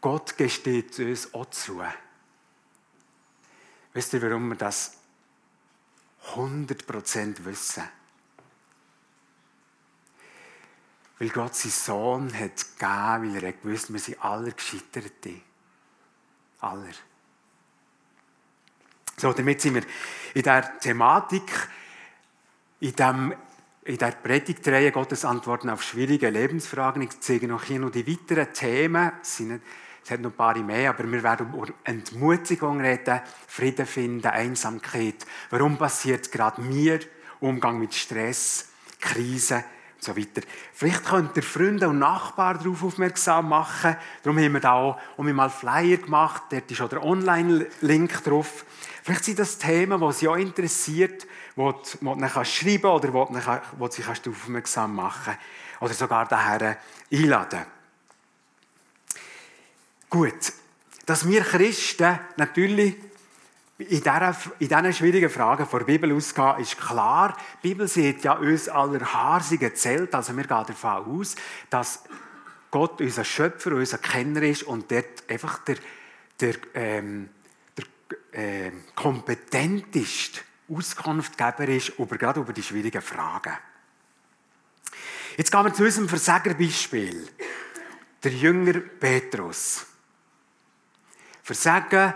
Gott 0.00 0.36
gesteht 0.36 0.98
uns 0.98 1.32
auch 1.32 1.46
zu. 1.46 1.82
Wisst 3.92 4.12
ihr, 4.12 4.22
warum 4.22 4.48
wir 4.48 4.56
das 4.56 4.98
100% 6.34 7.44
wissen? 7.44 7.84
Weil 11.18 11.28
Gott 11.28 11.54
seinen 11.54 11.70
Sohn 11.70 12.38
hat 12.38 12.56
gegeben, 12.56 13.34
weil 13.34 13.44
er 13.44 13.52
gewusst 13.52 13.92
wir 13.92 14.00
sind 14.00 14.22
alle 14.22 14.52
Gescheiterte. 14.52 15.40
Aller. 16.60 16.92
So, 19.16 19.32
damit 19.32 19.60
sind 19.60 19.74
wir 19.74 19.84
in 20.34 20.42
der 20.42 20.78
Thematik, 20.80 21.68
in, 22.84 22.94
dem, 22.96 23.34
in 23.84 23.96
der 23.96 24.10
Predigtreihe 24.10 24.92
Gottes 24.92 25.24
Antworten 25.24 25.70
auf 25.70 25.82
schwierige 25.82 26.28
Lebensfragen. 26.28 27.00
Ich 27.00 27.18
zeige 27.20 27.48
noch 27.48 27.64
hier 27.64 27.80
noch 27.80 27.90
die 27.90 28.06
weiteren 28.06 28.52
Themen. 28.52 29.12
Es, 29.22 29.38
sind, 29.38 29.62
es 30.04 30.10
hat 30.10 30.20
noch 30.20 30.32
ein 30.32 30.36
paar 30.36 30.58
mehr, 30.58 30.90
aber 30.90 31.10
wir 31.10 31.22
werden 31.22 31.48
über 31.50 31.66
Entmutigung 31.84 32.82
reden, 32.82 33.20
Frieden 33.46 33.86
finden, 33.86 34.26
Einsamkeit. 34.26 35.26
Warum 35.48 35.78
passiert 35.78 36.30
gerade 36.30 36.60
mir? 36.60 37.00
Umgang 37.40 37.78
mit 37.78 37.94
Stress, 37.94 38.68
Krise 39.00 39.64
so 40.04 40.16
weiter. 40.16 40.42
Vielleicht 40.72 41.04
könnt 41.04 41.36
ihr 41.36 41.42
Freunde 41.42 41.88
und 41.88 41.98
Nachbarn 41.98 42.58
darauf 42.58 42.82
aufmerksam 42.84 43.48
machen. 43.48 43.96
Darum 44.22 44.38
haben 44.38 44.52
wir 44.52 44.60
da 44.60 44.72
auch 44.74 44.98
um 45.16 45.32
mal 45.32 45.48
Flyer 45.48 45.96
gemacht. 45.96 46.42
Dort 46.50 46.70
ist 46.70 46.80
auch 46.80 46.88
der 46.88 47.02
Online-Link 47.02 48.22
drauf. 48.22 48.66
Vielleicht 49.02 49.24
sind 49.24 49.38
das 49.38 49.58
Themen, 49.58 50.00
die 50.00 50.12
Sie 50.12 50.28
auch 50.28 50.36
interessiert, 50.36 51.26
wo 51.56 51.72
du, 51.72 52.14
du 52.14 52.44
schreiben 52.44 52.86
oder 52.86 53.12
wo 53.12 53.24
du, 53.26 53.60
wo 53.78 53.88
du 53.88 53.92
sie 53.92 54.04
aufmerksam 54.04 54.94
machen 54.94 55.36
Oder 55.80 55.94
sogar 55.94 56.26
daher 56.26 56.78
einladen. 57.12 57.64
Gut. 60.08 60.52
Dass 61.06 61.28
wir 61.28 61.42
Christen 61.42 62.18
natürlich 62.36 62.96
in 63.78 64.02
diesen 64.60 64.92
schwierigen 64.92 65.28
Fragen 65.28 65.66
vor 65.66 65.80
der 65.80 65.86
Bibel 65.86 66.14
ausgehen, 66.14 66.60
ist 66.60 66.78
klar, 66.78 67.36
die 67.62 67.68
Bibel 67.68 67.88
sieht 67.88 68.22
ja 68.24 68.34
uns 68.34 68.68
aller 68.68 69.00
Haarsigen 69.00 69.74
zählt, 69.74 70.14
also 70.14 70.34
wir 70.36 70.44
gehen 70.44 70.64
davon 70.66 71.20
aus, 71.20 71.34
dass 71.68 72.04
Gott 72.70 73.00
unser 73.00 73.24
Schöpfer, 73.24 73.72
unser 73.72 73.98
Kenner 73.98 74.42
ist 74.42 74.62
und 74.62 74.90
dort 74.90 75.28
einfach 75.28 75.58
der, 75.64 75.76
der, 76.40 76.54
ähm, 76.74 77.28
der 77.76 78.40
äh, 78.40 78.72
kompetenteste 78.94 80.40
Auskunftgeber 80.68 81.68
ist, 81.68 81.98
über, 81.98 82.16
gerade 82.16 82.40
über 82.40 82.52
die 82.52 82.62
schwierigen 82.62 83.02
Fragen. 83.02 83.56
Jetzt 85.36 85.50
gehen 85.50 85.64
wir 85.64 85.74
zu 85.74 85.84
unserem 85.84 86.08
Versagerbeispiel. 86.08 87.28
Der 88.22 88.32
Jünger 88.32 88.80
Petrus. 88.80 89.84
Versagen 91.42 92.14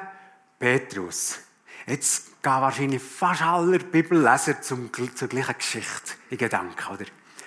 Petrus. 0.58 1.38
Jetzt 1.86 2.42
gehen 2.42 2.52
wahrscheinlich 2.52 3.02
fast 3.02 3.42
alle 3.42 3.78
Bibelleser 3.78 4.62
zum, 4.62 4.90
zur 5.14 5.28
gleichen 5.28 5.58
Geschichte 5.58 6.12
in 6.30 6.38
Gedanken, 6.38 6.94
oder? 6.94 7.04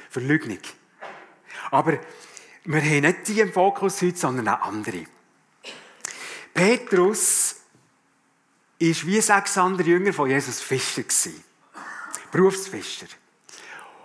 Verleugnung. 0.10 0.60
Aber 1.72 2.00
wir 2.66 2.82
haben 2.82 3.02
nicht 3.02 3.28
die 3.28 3.40
im 3.40 3.52
Fokus 3.52 4.02
heute, 4.02 4.18
sondern 4.18 4.50
auch 4.50 4.68
andere. 4.68 5.06
Petrus 6.54 7.61
war 8.82 9.08
wie 9.08 9.22
sechs 9.22 9.58
andere 9.58 9.88
Jünger 9.88 10.14
von 10.14 10.30
Jesus 10.30 10.62
Fischer. 10.62 11.04
Berufsfischer. 12.32 13.08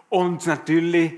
Und 0.09 0.47
natürlich 0.47 1.15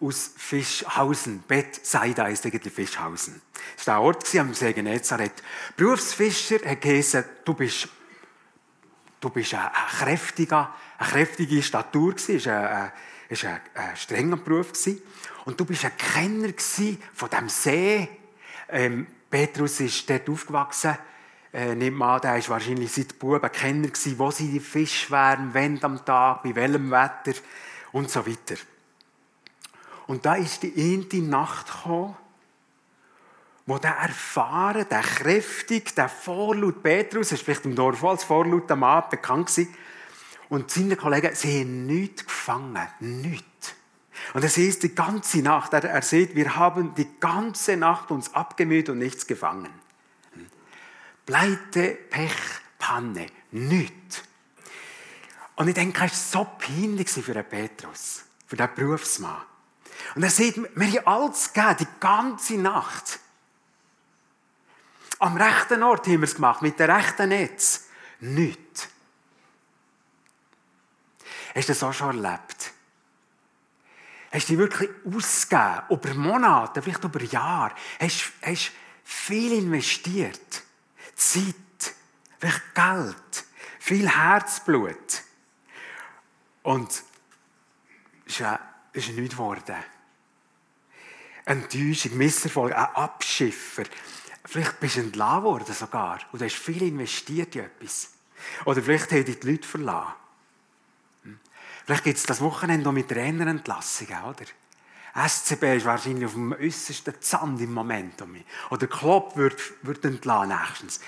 aus 0.00 0.30
Fischhausen. 0.36 1.42
Bethsaida 1.46 2.28
ist 2.28 2.44
eigentlich 2.46 2.72
Fischhausen. 2.72 3.40
Das 3.76 3.86
war 3.86 3.94
der 3.94 4.02
Ort 4.02 4.34
am 4.36 4.54
See 4.54 4.72
Genezareth. 4.72 5.42
Berufsfischer 5.76 6.58
hat 6.64 6.80
geheißen, 6.80 7.24
du 7.44 7.54
bist 7.54 7.88
Du 9.20 9.30
bist 9.30 9.54
ein, 9.54 9.60
ein 9.60 9.98
kräftiger, 9.98 10.72
eine 10.96 11.08
kräftige 11.08 11.62
Statur 11.62 12.14
es 12.16 12.46
war 12.46 12.70
ein, 12.70 12.92
ein, 13.30 13.60
ein, 13.74 13.96
strenger 13.96 14.36
Beruf 14.36 14.72
Und 15.44 15.58
du 15.58 15.64
bist 15.64 15.84
ein 15.84 15.96
Kenner 15.96 16.52
von 17.14 17.30
dem 17.30 17.48
See. 17.48 18.08
Ähm, 18.68 19.06
Petrus 19.28 19.80
ist 19.80 20.08
dort 20.08 20.28
aufgewachsen. 20.28 20.96
Äh, 21.52 21.74
nimmt 21.74 21.96
man 21.96 22.20
der 22.20 22.34
war 22.34 22.48
wahrscheinlich 22.48 22.92
seit 22.92 23.18
Buben 23.18 23.50
Kenner 23.50 23.88
gewesen, 23.88 24.18
wo 24.18 24.30
sie 24.30 24.50
die 24.50 24.60
Fische 24.60 25.10
wären, 25.10 25.54
wenn 25.54 25.82
am 25.82 26.04
Tag, 26.04 26.42
bei 26.42 26.54
welchem 26.54 26.90
Wetter 26.90 27.38
und 27.92 28.10
so 28.10 28.26
weiter. 28.26 28.56
Und 30.06 30.26
da 30.26 30.34
ist 30.34 30.62
die 30.62 30.74
eine 31.12 31.22
Nacht 31.24 31.66
gekommen, 31.66 32.16
wo 33.66 33.78
der 33.78 33.96
erfahren, 33.96 34.86
der 34.90 35.02
kräftig, 35.02 35.94
der 35.94 36.08
Vorlaut 36.08 36.82
Petrus, 36.82 37.32
ist 37.32 37.42
vielleicht 37.42 37.66
im 37.66 37.74
Dorf 37.74 38.02
als 38.02 38.24
vorlauter 38.24 38.76
Mann 38.76 39.04
bekannt 39.10 39.48
gewesen, 39.48 39.74
und 40.48 40.70
seine 40.70 40.96
Kollegen, 40.96 41.34
sie 41.34 41.60
haben 41.60 41.86
nichts 41.86 42.24
gefangen, 42.24 42.88
nichts. 43.00 43.74
Und 44.32 44.42
es 44.44 44.56
ist 44.56 44.82
die 44.82 44.94
ganze 44.94 45.42
Nacht, 45.42 45.74
er, 45.74 45.84
er 45.84 46.00
sieht, 46.00 46.34
wir 46.34 46.56
haben 46.56 46.94
die 46.94 47.08
ganze 47.20 47.76
Nacht 47.76 48.10
uns 48.10 48.34
abgemüht 48.34 48.88
und 48.88 48.98
nichts 48.98 49.26
gefangen. 49.26 49.68
Pleite, 51.28 51.90
Pech, 52.08 52.32
Panne, 52.78 53.26
nichts. 53.50 54.22
Und 55.56 55.68
ich 55.68 55.74
denke, 55.74 56.06
es 56.06 56.34
war 56.34 56.44
so 56.46 56.50
peinlich 56.58 57.10
für 57.10 57.34
den 57.34 57.46
Petrus, 57.46 58.24
für 58.46 58.56
den 58.56 58.74
Berufsmann. 58.74 59.42
Und 60.14 60.22
er 60.22 60.30
sieht, 60.30 60.56
wir 60.56 60.86
haben 60.86 61.06
alles 61.06 61.52
gegeben, 61.52 61.76
die 61.80 62.00
ganze 62.00 62.54
Nacht. 62.54 63.18
Am 65.18 65.36
rechten 65.36 65.82
Ort 65.82 66.06
haben 66.06 66.22
wir 66.22 66.28
es 66.28 66.34
gemacht, 66.34 66.62
mit 66.62 66.80
dem 66.80 66.90
rechten 66.90 67.28
Netz. 67.28 67.88
Nicht. 68.20 68.88
Hast 71.54 71.68
du 71.68 71.72
das 71.72 71.82
auch 71.82 71.92
schon 71.92 72.24
erlebt? 72.24 72.72
Hast 74.32 74.48
du 74.48 74.52
dich 74.52 74.58
wirklich 74.58 74.90
ausgegeben, 75.04 75.82
über 75.90 76.14
Monate, 76.14 76.80
vielleicht 76.80 77.04
über 77.04 77.22
Jahre? 77.22 77.74
Hast 78.00 78.32
du 78.42 78.56
viel 79.04 79.52
investiert? 79.52 80.62
Zeit, 81.18 81.94
vielleicht 82.38 82.74
Geld, 82.74 83.44
viel 83.80 84.08
Herzblut. 84.08 85.22
Und 86.62 87.02
es 88.26 88.40
ist, 88.92 89.08
nichts 89.10 89.34
geworden. 89.34 89.76
Enttäuschung, 91.44 92.16
Misserfolg, 92.16 92.72
ein 92.72 92.94
Abschiffer. 92.94 93.84
Vielleicht 94.44 94.78
bist 94.80 94.96
du 94.96 95.00
entlassen 95.00 95.42
worden 95.44 95.74
sogar 95.74 96.20
und 96.32 96.40
du 96.40 96.44
hast 96.44 96.56
viel 96.56 96.82
investiert 96.82 97.56
in 97.56 97.64
etwas. 97.64 98.10
Oder 98.64 98.82
vielleicht 98.82 99.10
haben 99.10 99.24
dich 99.24 99.40
die 99.40 99.50
Leute 99.50 99.66
verlassen. 99.66 100.12
Hm? 101.24 101.40
Vielleicht 101.84 102.04
gibt 102.04 102.18
es 102.18 102.22
das 102.24 102.40
Wochenende 102.40 102.88
auch 102.88 102.92
mit 102.92 103.08
Trainerentlassungen, 103.08 104.22
oder? 104.24 104.44
SCB 105.26 105.76
ist 105.76 105.86
wahrscheinlich 105.86 106.26
auf 106.26 106.34
dem 106.34 106.52
äußersten 106.52 107.14
Zand 107.20 107.60
im 107.60 107.72
Moment. 107.72 108.22
Oder 108.70 108.86
Klopp 108.86 109.36
wird, 109.36 109.60
wird 109.82 110.04
entlassen 110.04 110.48
nächstens. 110.48 111.00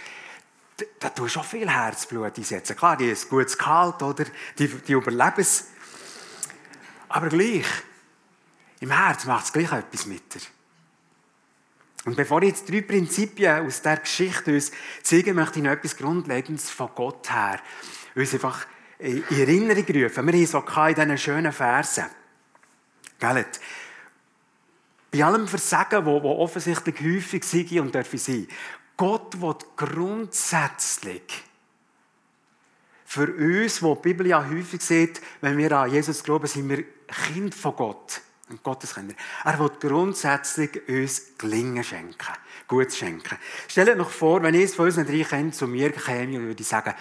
Da, 0.98 1.10
tust 1.10 1.36
du 1.36 1.40
auch 1.40 1.44
viel 1.44 1.68
Herzblut 1.68 2.38
einsetzen. 2.38 2.74
Klar, 2.76 2.96
die 2.96 3.10
ist 3.10 3.28
gutes 3.28 3.58
Gehalt, 3.58 4.02
oder? 4.02 4.24
Die, 4.58 4.68
die 4.68 4.92
überleben 4.92 5.34
es. 5.36 5.66
Aber 7.08 7.28
gleich, 7.28 7.66
im 8.80 8.90
Herz 8.90 9.26
macht 9.26 9.44
es 9.44 9.52
gleich 9.52 9.70
etwas 9.72 10.06
mit 10.06 10.34
dir. 10.34 10.40
Und 12.06 12.16
bevor 12.16 12.40
ich 12.42 12.50
jetzt 12.50 12.70
drei 12.70 12.80
Prinzipien 12.80 13.66
aus 13.66 13.82
der 13.82 13.98
Geschichte 13.98 14.54
uns 14.54 14.72
zeigen, 15.02 15.36
möchte 15.36 15.58
ich 15.58 15.64
noch 15.64 15.72
etwas 15.72 15.96
Grundlegendes 15.96 16.70
von 16.70 16.88
Gott 16.94 17.30
her 17.30 17.60
uns 18.14 18.32
einfach 18.32 18.66
in 18.98 19.22
Erinnerung 19.30 19.84
rufen. 19.84 20.26
Wir 20.26 20.32
haben 20.32 20.42
es 20.42 20.54
auch 20.54 20.88
in 20.88 20.94
diesen 20.94 21.18
schönen 21.18 21.52
Versen. 21.52 22.06
Gell? 23.18 23.44
Bei 25.12 25.24
allem 25.24 25.48
Versagen, 25.48 26.06
wo, 26.06 26.22
wo 26.22 26.38
offensichtlich 26.38 27.00
häufig 27.00 27.44
sei 27.44 27.80
und 27.80 27.94
dürfen 27.94 28.18
sein, 28.18 28.46
Gott 28.96 29.40
will 29.40 29.56
grundsätzlich 29.76 31.44
für 33.10 33.26
uns, 33.34 33.82
wo 33.82 33.96
die 33.96 34.02
Bibel 34.02 34.26
ja 34.28 34.48
häufig 34.48 34.80
sieht, 34.82 35.20
wenn 35.40 35.58
wir 35.58 35.72
an 35.72 35.90
Jesus 35.90 36.22
glauben, 36.22 36.46
sind 36.46 36.68
wir 36.68 36.84
Kind 37.08 37.54
von 37.56 37.74
Gott. 37.74 38.20
Und 38.48 38.62
Gotteskinder. 38.62 39.14
Er 39.44 39.58
will 39.58 39.70
grundsätzlich 39.80 40.88
uns 40.88 41.36
Gelingen 41.38 41.82
schenken. 41.82 42.32
Gut 42.68 42.92
schenken. 42.92 43.36
Stellt 43.68 43.98
euch 43.98 44.08
vor, 44.08 44.42
wenn 44.42 44.54
ich 44.54 44.70
von 44.70 44.86
unseren 44.86 45.06
drei 45.06 45.24
Kindern 45.24 45.52
zu 45.52 45.66
mir 45.66 45.90
käme 45.90 46.38
und 46.38 46.46
würde 46.46 46.62
sagen, 46.64 46.94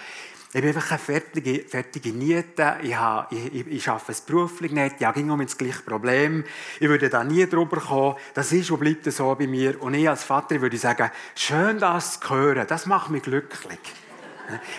Ich 0.52 0.60
bin 0.60 0.66
einfach 0.66 0.90
eine 0.90 0.98
fertige, 0.98 1.60
fertige 1.60 2.10
Niete. 2.10 2.78
Ich, 2.82 2.96
habe, 2.96 3.32
ich, 3.34 3.66
ich 3.68 3.88
arbeite 3.88 4.10
es 4.10 4.20
beruflich 4.20 4.72
nicht. 4.72 5.00
Ja, 5.00 5.12
ging 5.12 5.30
um 5.30 5.40
das 5.40 5.56
gleiche 5.56 5.82
Problem. 5.82 6.44
Ich 6.80 6.88
würde 6.88 7.08
da 7.08 7.22
nie 7.22 7.46
drüber 7.46 7.80
kommen. 7.80 8.16
Das 8.34 8.50
ist 8.50 8.68
und 8.72 8.80
bleibt 8.80 9.04
so 9.12 9.32
bei 9.36 9.46
mir. 9.46 9.80
Und 9.80 9.94
ich 9.94 10.08
als 10.08 10.24
Vater 10.24 10.60
würde 10.60 10.76
sagen, 10.76 11.08
schön 11.36 11.78
das 11.78 12.18
zu 12.18 12.30
hören. 12.30 12.66
Das 12.66 12.86
macht 12.86 13.10
mich 13.10 13.22
glücklich. 13.22 13.78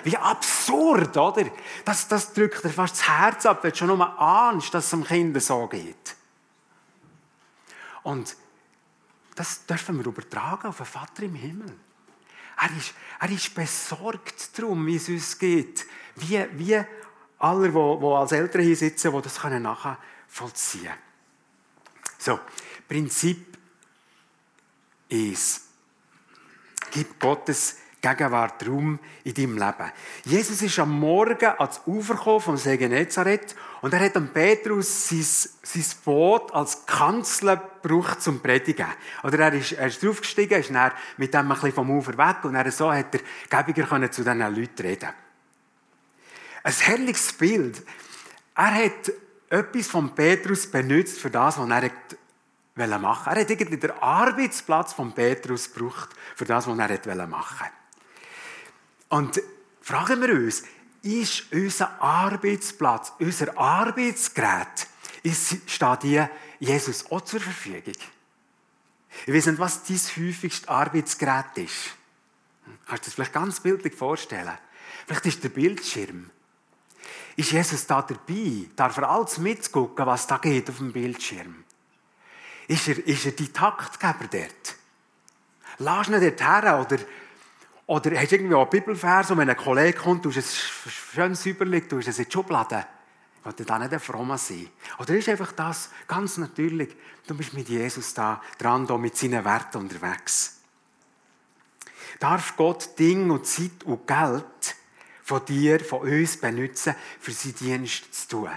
Wie 0.04 0.18
absurd, 0.18 1.16
oder? 1.16 1.46
Das, 1.86 2.06
das 2.10 2.34
drückt 2.34 2.66
dir 2.66 2.70
fast 2.70 2.96
das 2.96 3.08
Herz 3.08 3.46
ab, 3.46 3.64
wenn 3.64 3.72
du 3.72 3.78
schon 3.78 3.88
nur 3.88 4.20
ahnst, 4.20 4.74
dass 4.74 4.86
es 4.86 4.90
dem 4.90 5.06
Kind 5.06 5.42
so 5.42 5.68
geht. 5.68 6.16
Und 8.04 8.36
das 9.36 9.66
dürfen 9.66 9.98
wir 10.00 10.06
übertragen 10.06 10.68
auf 10.68 10.78
den 10.78 10.86
Vater 10.86 11.24
im 11.24 11.36
Himmel. 11.36 11.74
Er 12.62 12.78
ist, 12.78 12.94
er 13.20 13.32
ist 13.32 13.56
besorgt 13.56 14.58
darum, 14.58 14.86
wie 14.86 14.96
es 14.96 15.10
uns 15.10 15.38
geht. 15.38 15.86
Wie, 16.16 16.46
wie 16.54 16.82
alle, 17.40 17.68
die, 17.70 17.74
die 17.74 18.06
als 18.06 18.32
Eltern 18.32 18.62
hier 18.62 18.76
sitzen, 18.76 19.12
die 19.12 19.22
das 19.22 19.44
nachher 19.44 19.98
vollziehen 20.28 20.84
können. 20.84 20.98
So, 22.20 22.40
Prinzip 22.88 23.58
ist, 25.10 25.62
gib 26.92 27.20
Gottes 27.20 27.78
Gegenwart 28.02 28.68
Raum 28.68 28.98
in 29.24 29.34
deinem 29.36 29.58
Leben. 29.60 29.92
Jesus 30.26 30.62
ist 30.64 30.80
am 30.80 31.00
Morgen 31.00 31.54
ans 31.60 31.82
Ufer 31.86 32.16
gekommen 32.16 32.42
vom 32.42 32.58
See 32.58 32.76
Genezareth 32.76 33.56
und 33.82 33.94
er 33.94 34.00
hat 34.00 34.16
dem 34.16 34.30
Petrus 34.30 35.08
sein, 35.08 35.24
sein 35.62 35.86
Boot 36.04 36.52
als 36.52 36.84
Kanzel 36.88 37.62
gebraucht 37.82 38.24
zum 38.24 38.40
Predigen. 38.40 38.88
Oder 39.24 39.40
er 39.40 39.54
ist, 39.54 39.74
er 39.74 39.86
ist 39.86 40.04
draufgestiegen, 40.04 40.60
ist 40.60 40.74
dann 40.74 40.92
mit 41.18 41.32
dem 41.32 41.42
ein 41.42 41.50
bisschen 41.50 41.74
vom 41.74 41.92
Ufer 41.92 42.18
weg 42.18 42.44
und 42.44 42.54
dann 42.54 42.72
so 42.72 42.92
hat 42.92 43.14
er 43.14 43.22
gäbiger 43.50 44.12
zu 44.12 44.24
diesen 44.24 44.40
Leuten 44.40 44.82
reden 44.82 45.10
Ein 46.64 46.74
herrliches 46.74 47.34
Bild. 47.34 47.84
Er 48.56 48.74
hat 48.74 49.12
etwas 49.50 49.88
von 49.88 50.16
Petrus 50.16 50.66
benutzt 50.66 51.20
für 51.20 51.30
das, 51.30 51.60
was 51.60 51.70
er 51.70 51.92
machen 53.00 53.26
wollte. 53.26 53.30
Er 53.30 53.42
hat 53.42 53.50
irgendwie 53.50 53.78
den 53.78 53.92
Arbeitsplatz 53.92 54.94
von 54.94 55.14
Petrus 55.14 55.72
gebraucht 55.72 56.10
für 56.36 56.46
das, 56.46 56.66
was 56.66 56.78
er 56.80 57.28
machen 57.28 57.60
wollte. 57.60 57.81
Und 59.12 59.42
fragen 59.82 60.22
wir 60.22 60.34
uns, 60.34 60.64
ist 61.02 61.52
unser 61.52 62.02
Arbeitsplatz, 62.02 63.12
unser 63.20 63.58
Arbeitsgerät, 63.58 64.88
ist, 65.22 65.58
steht 65.70 66.04
dir 66.04 66.30
Jesus 66.60 67.12
auch 67.12 67.20
zur 67.20 67.42
Verfügung? 67.42 67.94
Ich 69.26 69.34
weiß 69.34 69.48
nicht, 69.48 69.60
was 69.60 69.84
dein 69.84 69.98
häufigste 69.98 70.70
Arbeitsgerät 70.70 71.58
ist. 71.58 71.98
Kannst 72.88 73.04
du 73.04 73.06
das 73.08 73.14
vielleicht 73.16 73.34
ganz 73.34 73.60
bildlich 73.60 73.96
vorstellen? 73.96 74.58
Vielleicht 75.06 75.26
ist 75.26 75.44
der 75.44 75.50
Bildschirm. 75.50 76.30
Ist 77.36 77.52
Jesus 77.52 77.86
da 77.86 78.02
dabei? 78.02 78.70
Darf 78.78 78.96
er 78.96 79.10
alles 79.10 79.40
mitgucken, 79.40 80.06
was 80.06 80.26
da 80.26 80.38
geht 80.38 80.70
auf 80.70 80.78
dem 80.78 80.94
Bildschirm? 80.94 81.66
Ist 82.70 82.88
er, 82.88 83.06
ist 83.06 83.26
er 83.26 83.34
die 83.34 83.52
Taktgeber 83.52 84.28
dort? 84.32 84.76
Lass 85.80 86.08
ihn 86.08 86.22
dort 86.22 86.42
her 86.42 86.80
oder 86.80 87.04
oder 87.92 88.18
hast 88.18 88.32
du 88.32 88.36
irgendwie 88.38 88.56
einen 88.56 88.70
Bibelvers 88.70 89.32
und 89.32 89.38
wenn 89.40 89.50
ein 89.50 89.58
Kollege 89.58 90.00
kommt, 90.00 90.24
tust 90.24 90.38
du 90.38 90.40
es 90.40 90.58
schön 90.58 91.36
säuberlich, 91.36 91.90
tust 91.90 92.08
es 92.08 92.20
in 92.20 92.24
die 92.24 92.32
Schublade. 92.32 92.86
Ich 93.46 93.60
will 93.60 93.66
da 93.66 93.78
nicht 93.80 93.92
ein 93.92 94.00
Frommer 94.00 94.38
sein. 94.38 94.70
Oder 94.98 95.16
ist 95.16 95.28
einfach 95.28 95.52
das 95.52 95.90
ganz 96.08 96.38
natürlich, 96.38 96.96
du 97.28 97.36
bist 97.36 97.54
mit 97.54 97.68
Jesus 97.68 98.14
da 98.14 98.42
dran, 98.58 98.88
da 98.88 98.98
mit 98.98 99.18
seinen 99.18 99.44
Werten 99.44 99.80
unterwegs. 99.80 100.62
Darf 102.18 102.56
Gott 102.56 102.98
Ding 102.98 103.30
und 103.30 103.46
Zeit 103.46 103.84
und 103.84 104.08
Geld 104.08 104.76
von 105.22 105.44
dir, 105.44 105.82
von 105.82 106.00
uns 106.00 106.38
benutzen, 106.38 106.96
für 107.20 107.34
seinen 107.34 107.56
Dienst 107.56 108.14
zu 108.14 108.28
tun? 108.30 108.52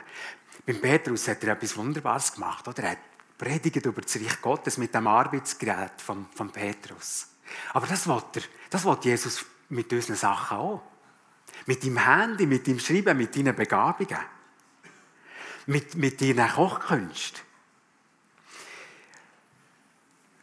Beim 0.64 0.80
Petrus 0.80 1.26
hat 1.26 1.42
er 1.42 1.54
etwas 1.54 1.76
Wunderbares 1.76 2.34
gemacht, 2.34 2.68
oder? 2.68 2.84
Er 2.84 2.90
hat 2.92 2.98
predigt 3.36 3.84
über 3.84 4.00
das 4.00 4.14
Reich 4.14 4.40
Gottes 4.40 4.78
mit 4.78 4.94
dem 4.94 5.08
Arbeitsgerät 5.08 6.00
von, 6.00 6.26
von 6.32 6.52
Petrus. 6.52 7.33
Aber 7.72 7.86
das 7.86 8.06
will, 8.06 8.98
Jesus 9.02 9.44
mit 9.68 9.92
unseren 9.92 10.16
Sachen 10.16 10.56
auch. 10.56 10.82
Mit 11.66 11.82
deinem 11.82 11.98
Handy, 11.98 12.46
mit 12.46 12.66
deinem 12.66 12.78
Schreiben, 12.78 13.16
mit 13.16 13.36
deinen 13.36 13.54
Begabungen. 13.54 14.18
Mit, 15.66 15.94
mit 15.94 16.20
deinen 16.20 16.48
Kochkünsten. 16.48 17.40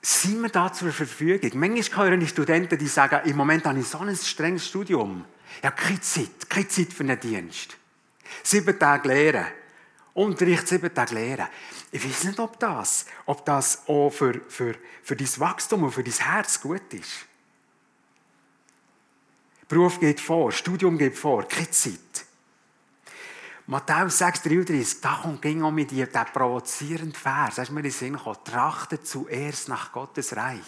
Sind 0.01 0.41
wir 0.41 0.49
da 0.49 0.73
zur 0.73 0.91
Verfügung? 0.91 1.51
Manchmal 1.59 2.09
hören 2.09 2.19
die 2.19 2.27
Studenten, 2.27 2.77
die 2.77 2.87
sagen, 2.87 3.29
im 3.29 3.37
Moment 3.37 3.65
habe 3.65 3.79
ich 3.79 3.87
so 3.87 3.99
ein 3.99 4.15
strenges 4.15 4.67
Studium. 4.67 5.25
Ich 5.59 5.65
habe 5.65 5.75
keine 5.75 6.01
Zeit, 6.01 6.49
keine 6.49 6.67
Zeit 6.67 6.91
für 6.91 7.03
einen 7.03 7.19
Dienst. 7.19 7.77
Sieben 8.41 8.79
Tage 8.79 9.07
lehren. 9.09 9.45
Unterricht 10.13 10.67
sieben 10.67 10.93
Tage 10.93 11.15
lehren. 11.15 11.47
Ich 11.91 12.03
weiß 12.03 12.25
nicht, 12.25 12.39
ob 12.39 12.59
das, 12.59 13.05
ob 13.25 13.45
das 13.45 13.87
auch 13.87 14.09
für, 14.09 14.41
für, 14.49 14.75
für 15.03 15.15
dein 15.15 15.39
Wachstum 15.39 15.83
und 15.83 15.91
für 15.91 16.03
dein 16.03 16.13
Herz 16.13 16.59
gut 16.59 16.93
ist. 16.93 17.25
Beruf 19.67 19.99
geht 19.99 20.19
vor, 20.19 20.51
Studium 20.51 20.97
geht 20.97 21.17
vor, 21.17 21.47
keine 21.47 21.71
Zeit. 21.71 22.25
Matthäus 23.67 24.21
6,33, 24.21 24.97
da 25.01 25.19
kommt 25.21 25.41
ging 25.41 25.63
auch 25.63 25.71
mit 25.71 25.91
dir 25.91 26.07
der 26.07 26.25
provozierende 26.25 27.17
Vers. 27.17 27.55
Da 27.55 27.61
ist 27.61 27.71
mir 27.71 27.79
in 27.79 27.83
den 27.83 27.91
Sinn 27.93 28.13
gekommen. 28.17 28.37
Trachte 28.43 29.01
zuerst 29.01 29.69
nach 29.69 29.93
Gottes 29.93 30.35
Reich 30.35 30.59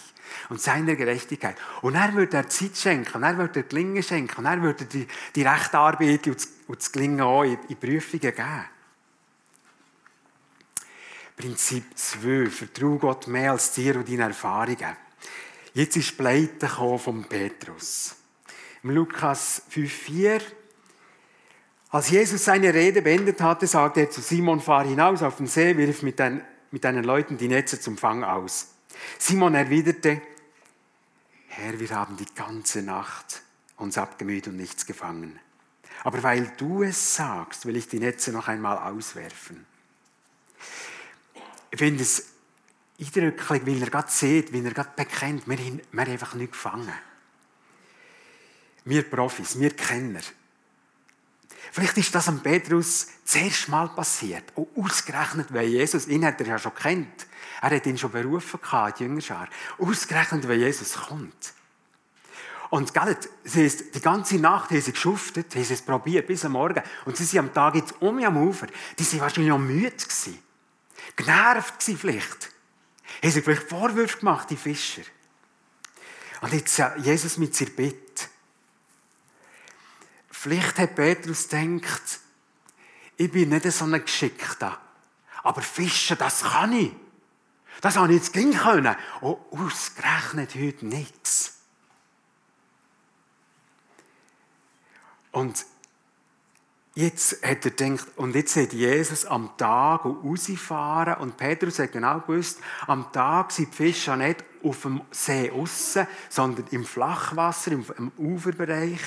und 0.48 0.58
seiner 0.58 0.94
Gerechtigkeit. 0.94 1.58
Und 1.82 1.96
er 1.96 2.14
wird 2.14 2.32
er 2.32 2.48
Zeit 2.48 2.78
schenken, 2.78 3.14
und 3.16 3.22
er 3.24 3.36
wird 3.36 3.56
er 3.58 3.64
Gelingen 3.64 4.02
schenken, 4.02 4.38
und 4.38 4.46
er 4.46 4.62
wird 4.62 4.90
die, 4.94 5.06
die 5.34 5.42
rechte 5.42 5.78
Arbeit 5.78 6.26
und 6.28 6.36
das, 6.36 6.48
und 6.66 6.78
das 6.78 6.92
Gelingen 6.92 7.20
auch 7.20 7.42
in, 7.42 7.58
in 7.68 7.76
Prüfungen 7.76 8.20
geben. 8.20 8.64
Prinzip 11.36 11.84
2. 11.96 12.46
Vertrau 12.46 12.96
Gott 12.96 13.26
mehr 13.26 13.52
als 13.52 13.72
dir 13.72 13.96
und 13.96 14.08
deine 14.08 14.22
Erfahrungen. 14.22 14.96
Jetzt 15.74 15.96
ist 15.96 16.16
Pleite 16.16 16.68
von 16.68 17.24
Petrus. 17.24 18.14
Im 18.84 18.90
Lukas 18.90 19.62
5,4 19.72 20.40
Als 21.90 22.10
Jesus 22.10 22.44
seine 22.44 22.72
Rede 22.72 23.02
beendet 23.02 23.40
hatte, 23.40 23.66
sagte 23.66 24.00
er 24.00 24.10
zu 24.10 24.20
Simon, 24.20 24.60
fahr 24.60 24.84
hinaus 24.84 25.22
auf 25.22 25.36
den 25.36 25.48
See, 25.48 25.76
wirf 25.76 26.02
mit, 26.02 26.20
dein, 26.20 26.44
mit 26.70 26.84
deinen 26.84 27.02
Leuten 27.02 27.36
die 27.36 27.48
Netze 27.48 27.80
zum 27.80 27.98
Fang 27.98 28.22
aus. 28.22 28.74
Simon 29.18 29.54
erwiderte, 29.56 30.22
Herr, 31.48 31.80
wir 31.80 31.90
haben 31.90 32.16
die 32.16 32.32
ganze 32.34 32.82
Nacht 32.82 33.42
uns 33.76 33.98
abgemüht 33.98 34.46
und 34.46 34.56
nichts 34.56 34.86
gefangen. 34.86 35.40
Aber 36.04 36.22
weil 36.22 36.52
du 36.56 36.84
es 36.84 37.16
sagst, 37.16 37.66
will 37.66 37.76
ich 37.76 37.88
die 37.88 37.98
Netze 37.98 38.30
noch 38.30 38.46
einmal 38.46 38.78
auswerfen. 38.78 39.66
Ich 41.74 41.80
finde 41.80 42.04
es 42.04 42.26
eindrücklich, 43.00 43.66
weil 43.66 43.82
er 43.82 43.90
gerade 43.90 44.08
sieht, 44.08 44.52
wie 44.52 44.64
er 44.64 44.72
gerade 44.72 44.90
bekennt, 44.94 45.48
wir 45.48 45.56
haben, 45.56 45.80
wir 45.90 46.02
haben 46.02 46.12
einfach 46.12 46.34
nicht 46.34 46.52
gefangen. 46.52 46.92
Wir 48.84 49.02
Profis, 49.02 49.58
wir 49.58 49.74
Kenner. 49.74 50.20
Vielleicht 51.72 51.98
ist 51.98 52.14
das 52.14 52.28
am 52.28 52.40
Petrus 52.44 53.08
zuerst 53.24 53.68
mal 53.68 53.88
passiert. 53.88 54.44
Und 54.54 54.68
ausgerechnet, 54.76 55.52
weil 55.52 55.66
Jesus, 55.66 56.06
ihn 56.06 56.24
hat 56.24 56.40
er 56.42 56.46
ja 56.46 56.58
schon 56.60 56.76
kennt. 56.76 57.26
Er 57.60 57.70
hat 57.70 57.86
ihn 57.86 57.98
schon 57.98 58.12
berufen 58.12 58.60
gehabt, 58.60 59.00
die 59.00 59.02
Jüngerschar. 59.02 59.48
Ausgerechnet, 59.78 60.46
weil 60.46 60.60
Jesus 60.60 60.92
kommt. 60.92 61.54
Und 62.70 62.94
gell, 62.94 63.18
sie 63.42 63.66
ist, 63.66 63.92
die 63.92 64.00
ganze 64.00 64.36
Nacht 64.36 64.70
haben 64.70 64.80
sie 64.80 64.92
geschuftet, 64.92 65.52
haben 65.52 65.64
sie 65.64 65.74
es 65.74 65.82
probiert, 65.82 66.28
bis 66.28 66.44
am 66.44 66.52
Morgen. 66.52 66.84
Und 67.04 67.16
sie 67.16 67.24
sind 67.24 67.40
am 67.40 67.52
Tag 67.52 67.74
jetzt 67.74 68.00
um 68.00 68.22
am 68.22 68.36
Ufer. 68.36 68.68
Die 68.96 69.12
waren 69.12 69.20
wahrscheinlich 69.22 69.50
auch 69.50 69.58
müde 69.58 69.90
gewesen. 69.90 70.43
Genervt 71.16 71.78
gewesen 71.78 71.98
vielleicht. 71.98 72.50
Haben 73.22 73.30
sie 73.30 73.42
vielleicht 73.42 73.68
Vorwürfe 73.68 74.18
gemacht, 74.18 74.50
die 74.50 74.56
Fischer. 74.56 75.02
Und 76.40 76.52
jetzt 76.52 76.80
Jesus 76.98 77.38
mit 77.38 77.54
seiner 77.54 77.70
Bitte. 77.70 78.26
Vielleicht 80.30 80.78
hat 80.78 80.94
Petrus 80.94 81.48
gedacht, 81.48 82.20
ich 83.16 83.30
bin 83.30 83.48
nicht 83.48 83.70
so 83.72 83.84
ein 83.84 83.92
Geschickter. 83.92 84.78
Aber 85.42 85.62
Fischen, 85.62 86.18
das 86.18 86.42
kann 86.42 86.72
ich. 86.72 86.92
Das 87.80 87.96
habe 87.96 88.12
ich 88.12 88.18
jetzt 88.18 88.32
gehen 88.32 88.56
können. 88.56 88.96
Und 89.20 89.38
ausgerechnet 89.52 90.54
heute 90.54 90.86
nichts. 90.86 91.58
Und 95.32 95.64
Jetzt 96.96 97.44
hat 97.44 97.64
er 97.64 97.72
gedacht, 97.72 98.06
und 98.16 98.36
jetzt 98.36 98.54
hat 98.54 98.72
Jesus 98.72 99.24
am 99.24 99.56
Tag 99.56 100.04
rausfahren 100.04 101.16
und 101.16 101.36
Petrus 101.36 101.80
hat 101.80 101.90
genau 101.90 102.20
gewusst, 102.20 102.60
am 102.86 103.10
Tag 103.10 103.50
sind 103.50 103.72
die 103.72 103.76
Fische 103.76 104.16
nicht 104.16 104.44
auf 104.62 104.82
dem 104.82 105.00
See 105.10 105.50
aussen, 105.50 106.06
sondern 106.28 106.66
im 106.70 106.84
Flachwasser, 106.84 107.72
im, 107.72 108.12
Uferbereich. 108.16 109.00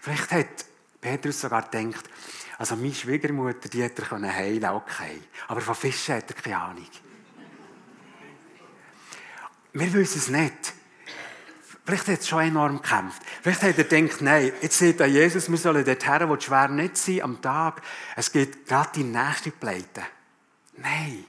Vielleicht 0.00 0.30
hat 0.30 0.64
Petrus 0.98 1.42
sogar 1.42 1.68
gedacht, 1.68 2.08
also 2.56 2.74
meine 2.74 2.94
Schwiegermutter, 2.94 3.68
die 3.68 3.82
hätte 3.82 4.02
er 4.10 4.34
heilen 4.34 4.70
okay. 4.70 5.20
Aber 5.46 5.60
von 5.60 5.74
Fischen 5.74 6.14
hat 6.14 6.30
er 6.30 6.36
keine 6.42 6.58
Ahnung. 6.58 6.88
Wir 9.74 9.92
wissen 9.92 10.18
es 10.18 10.28
nicht. 10.28 10.72
Vielleicht 11.88 12.06
hat 12.06 12.18
er 12.18 12.26
schon 12.26 12.40
enorm 12.40 12.82
gekämpft. 12.82 13.22
Vielleicht 13.40 13.62
hat 13.62 13.78
er 13.78 13.84
gedacht, 13.84 14.20
nein, 14.20 14.52
jetzt 14.60 14.76
sieht 14.76 15.00
er 15.00 15.06
Jesus, 15.06 15.50
wir 15.50 15.56
sollen 15.56 15.82
dort 15.86 16.06
her, 16.06 16.28
wo 16.28 16.38
schwer 16.38 16.68
nicht 16.68 16.98
sein 16.98 17.22
am 17.22 17.40
Tag. 17.40 17.80
Es 18.14 18.30
geht 18.30 18.66
gerade 18.66 18.90
die 18.94 19.04
nächste 19.04 19.52
Pleite. 19.52 20.02
Nein. 20.76 21.24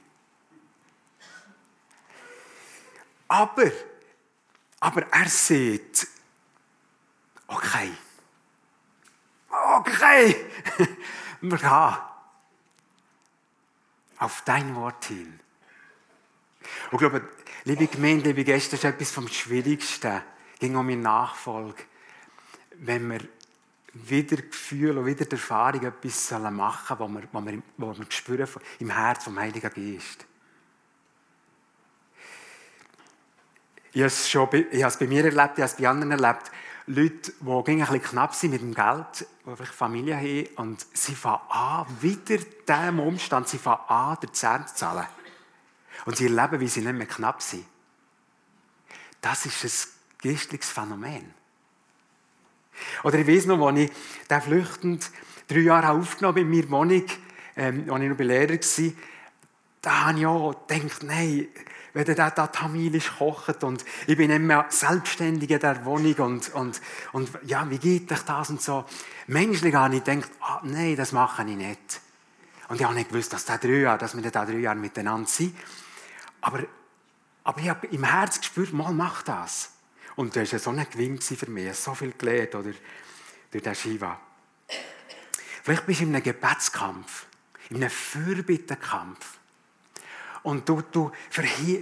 Aber, 3.26 3.72
aber 4.80 5.06
er 5.10 5.28
sieht, 5.30 6.06
okay, 7.46 7.92
okay, 9.48 10.36
wir 11.40 11.56
gehen 11.56 11.96
auf 14.18 14.42
dein 14.44 14.76
Wort 14.76 15.06
hin. 15.06 15.40
Und 16.90 16.92
ich 16.92 16.98
glaube, 16.98 17.26
liebe 17.64 17.86
Gemeinde, 17.86 18.24
liebe 18.28 18.44
Gäste, 18.44 18.72
das 18.72 18.80
ist 18.80 18.84
etwas 18.84 19.10
vom 19.10 19.26
Schwierigsten, 19.26 20.20
ging 20.60 20.76
um 20.76 20.86
meine 20.86 21.02
Nachfolge, 21.02 21.82
wenn 22.76 23.10
wir 23.10 23.20
wieder 23.92 24.36
Gefühl 24.36 24.96
und 24.98 25.06
wieder 25.06 25.24
die 25.24 25.32
Erfahrung 25.32 25.82
etwas 25.82 26.30
machen 26.30 26.96
sollen, 26.96 27.14
was 27.14 27.22
wir, 27.22 27.28
was 27.32 27.44
wir, 27.44 27.62
was 27.78 27.98
wir 27.98 28.06
spüren 28.10 28.48
im 28.78 28.90
Herz 28.90 29.24
vom 29.24 29.38
Heiligen 29.38 29.62
Geist. 29.62 30.26
Ich 33.92 34.00
habe 34.00 34.06
es, 34.06 34.30
schon, 34.30 34.48
ich 34.52 34.82
habe 34.82 34.92
es 34.92 34.98
bei 34.98 35.08
mir 35.08 35.24
erlebt, 35.24 35.58
ich 35.58 35.62
habe 35.62 35.72
es 35.72 35.74
bei 35.74 35.88
anderen 35.88 36.12
erlebt. 36.12 36.52
Leute, 36.86 37.32
die 37.40 37.50
ein 37.50 37.78
bisschen 37.78 38.02
knapp 38.02 38.34
sind 38.34 38.52
mit 38.52 38.60
dem 38.60 38.74
Geld, 38.74 39.26
die 39.44 39.56
vielleicht 39.56 39.74
Familie 39.74 40.16
haben, 40.16 40.46
und 40.56 40.86
sie 40.92 41.14
fangen 41.14 41.40
an, 41.48 41.86
wieder 42.00 42.38
diesem 42.38 43.00
Umstand, 43.00 43.48
sie 43.48 43.58
fangen 43.58 43.82
an, 43.88 44.16
den 44.22 44.32
Zahn 44.32 44.66
zu 44.66 44.74
zahlen. 44.76 45.06
Und 46.04 46.16
sie 46.16 46.26
erleben, 46.26 46.60
wie 46.60 46.68
sie 46.68 46.80
nicht 46.82 46.94
mehr 46.94 47.06
knapp 47.06 47.42
sind. 47.42 47.64
Das 49.20 49.44
ist 49.44 49.64
ein 49.64 49.99
geistliches 50.20 50.70
Phänomen. 50.70 51.34
Oder 53.02 53.18
ich 53.18 53.26
weiß 53.26 53.46
noch, 53.46 53.66
als 53.66 53.78
ich 53.78 53.90
den 54.28 54.40
flüchtend 54.40 55.10
drei 55.48 55.58
Jahre 55.58 55.90
aufgenommen 55.90 56.36
habe 56.36 56.40
in 56.40 56.50
meiner 56.50 56.70
Wohnung, 56.70 57.04
ähm, 57.56 57.90
als 57.90 58.02
ich 58.02 58.08
noch 58.08 58.16
bei 58.16 58.24
Lehrer 58.24 58.54
war, 58.54 58.92
da 59.82 60.04
habe 60.06 60.18
ich 60.18 60.26
auch 60.26 60.66
gedacht, 60.66 61.02
nein, 61.02 61.48
wenn 61.92 62.04
der 62.04 62.30
da 62.30 62.46
tamilisch 62.46 63.10
kocht 63.18 63.64
und 63.64 63.84
ich 64.06 64.16
bin 64.16 64.46
mehr 64.46 64.66
selbstständig 64.68 65.50
in 65.50 65.58
der 65.58 65.84
Wohnung 65.84 66.14
und, 66.14 66.54
und, 66.54 66.80
und 67.12 67.30
ja, 67.44 67.68
wie 67.68 67.78
geht 67.78 68.12
euch 68.12 68.22
das 68.22 68.50
und 68.50 68.62
so. 68.62 68.84
Menschlich 69.26 69.74
habe 69.74 69.96
ich 69.96 70.04
gedacht, 70.04 70.30
ah, 70.40 70.60
nein, 70.62 70.96
das 70.96 71.12
mache 71.12 71.42
ich 71.42 71.56
nicht. 71.56 72.00
Und 72.68 72.80
ich 72.80 72.84
habe 72.84 72.94
nicht 72.94 73.10
gewusst, 73.10 73.32
dass, 73.32 73.44
drei 73.44 73.68
Jahre, 73.68 73.98
dass 73.98 74.16
wir 74.16 74.30
da 74.30 74.44
drei 74.44 74.58
Jahre 74.58 74.78
miteinander 74.78 75.28
sind. 75.28 75.56
Aber, 76.40 76.60
aber 77.42 77.60
ich 77.60 77.68
habe 77.68 77.86
im 77.88 78.04
Herz 78.04 78.38
gespürt, 78.38 78.72
mal 78.72 78.92
mach 78.92 79.22
das. 79.22 79.72
Und 80.20 80.36
das 80.36 80.52
war 80.52 80.58
so 80.58 80.68
ein 80.68 80.86
Gewinn 80.90 81.18
für 81.18 81.50
mich, 81.50 81.74
so 81.76 81.94
viel 81.94 82.12
gelernt 82.12 82.54
oder, 82.54 82.74
durch 83.50 83.64
den 83.64 83.74
Shiva. 83.74 84.20
Vielleicht 85.62 85.86
bist 85.86 86.00
du 86.00 86.04
in 86.04 86.14
einem 86.14 86.22
Gebetskampf, 86.22 87.24
in 87.70 87.76
einem 87.76 87.88
Fürbittenkampf. 87.88 89.38
Und 90.42 90.68
du, 90.68 90.82
du, 90.82 91.10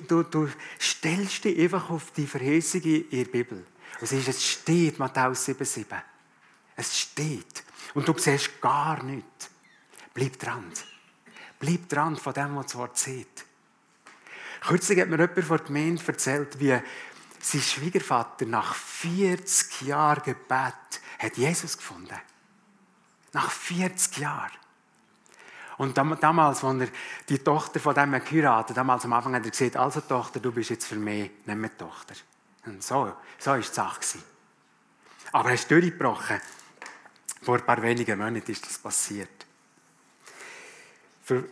du, 0.07 0.23
du 0.23 0.49
stellst 0.81 1.47
dich 1.47 1.59
einfach 1.59 1.91
auf 1.91 2.13
die 2.13 2.29
Verheißung 2.29 2.83
in 2.83 3.11
der 3.11 3.25
Bibel. 3.25 3.67
Und 4.01 4.07
siehst, 4.07 4.29
es 4.29 4.47
steht, 4.47 5.01
Matthäus 5.01 5.49
7,7. 5.49 6.01
Es 6.77 6.97
steht. 6.97 7.65
Und 7.95 8.07
du 8.07 8.17
siehst 8.17 8.61
gar 8.61 9.03
nichts. 9.03 9.51
Bleib 10.15 10.39
dran. 10.39 10.71
Bleib 11.59 11.89
dran 11.89 12.17
von 12.17 12.33
dem, 12.35 12.55
was 12.55 12.67
das 12.67 12.77
Wort 12.77 12.99
sieht. 12.99 13.49
Kürzlich 14.61 15.01
hat 15.01 15.09
mir 15.09 15.19
jemand 15.19 15.45
von 15.45 15.57
der 15.57 15.67
Gemeinde 15.67 16.03
erzählt, 16.07 16.61
wie 16.61 16.79
sein 17.53 17.61
Schwiegervater 17.61 18.47
nach 18.47 18.75
40 18.75 19.83
Jahren 19.83 20.23
Gebet 20.23 20.75
hat 21.19 21.37
Jesus 21.37 21.77
gefunden. 21.77 22.19
Nach 23.33 23.51
40 23.51 24.19
Jahren. 24.19 24.53
Und 25.79 25.97
damals, 25.97 26.65
als 26.65 26.81
er 26.81 26.89
die 27.29 27.39
Tochter 27.39 27.79
von 27.79 27.95
dem 27.95 28.13
geheiratet 28.13 28.77
damals 28.77 29.05
am 29.05 29.13
Anfang 29.13 29.35
hat 29.35 29.45
er 29.45 29.51
gesagt, 29.51 29.77
also 29.77 30.01
Tochter, 30.01 30.41
du 30.41 30.51
bist 30.51 30.71
jetzt 30.71 30.87
für 30.87 30.97
mich 30.97 31.31
nicht 31.47 31.59
mehr 31.59 31.79
Tochter. 31.79 32.15
Und 32.67 32.83
so, 32.83 33.13
so 33.39 33.51
war 33.53 33.59
die 33.59 33.65
Sache. 33.65 34.19
Aber 35.33 35.51
er 35.51 35.55
ist 35.55 35.71
durchgebrochen. 35.71 36.41
Vor 37.43 37.57
ein 37.57 37.65
paar 37.65 37.81
wenigen 37.81 38.19
Monaten 38.19 38.51
ist 38.51 38.67
das 38.67 38.79
passiert. 38.79 39.47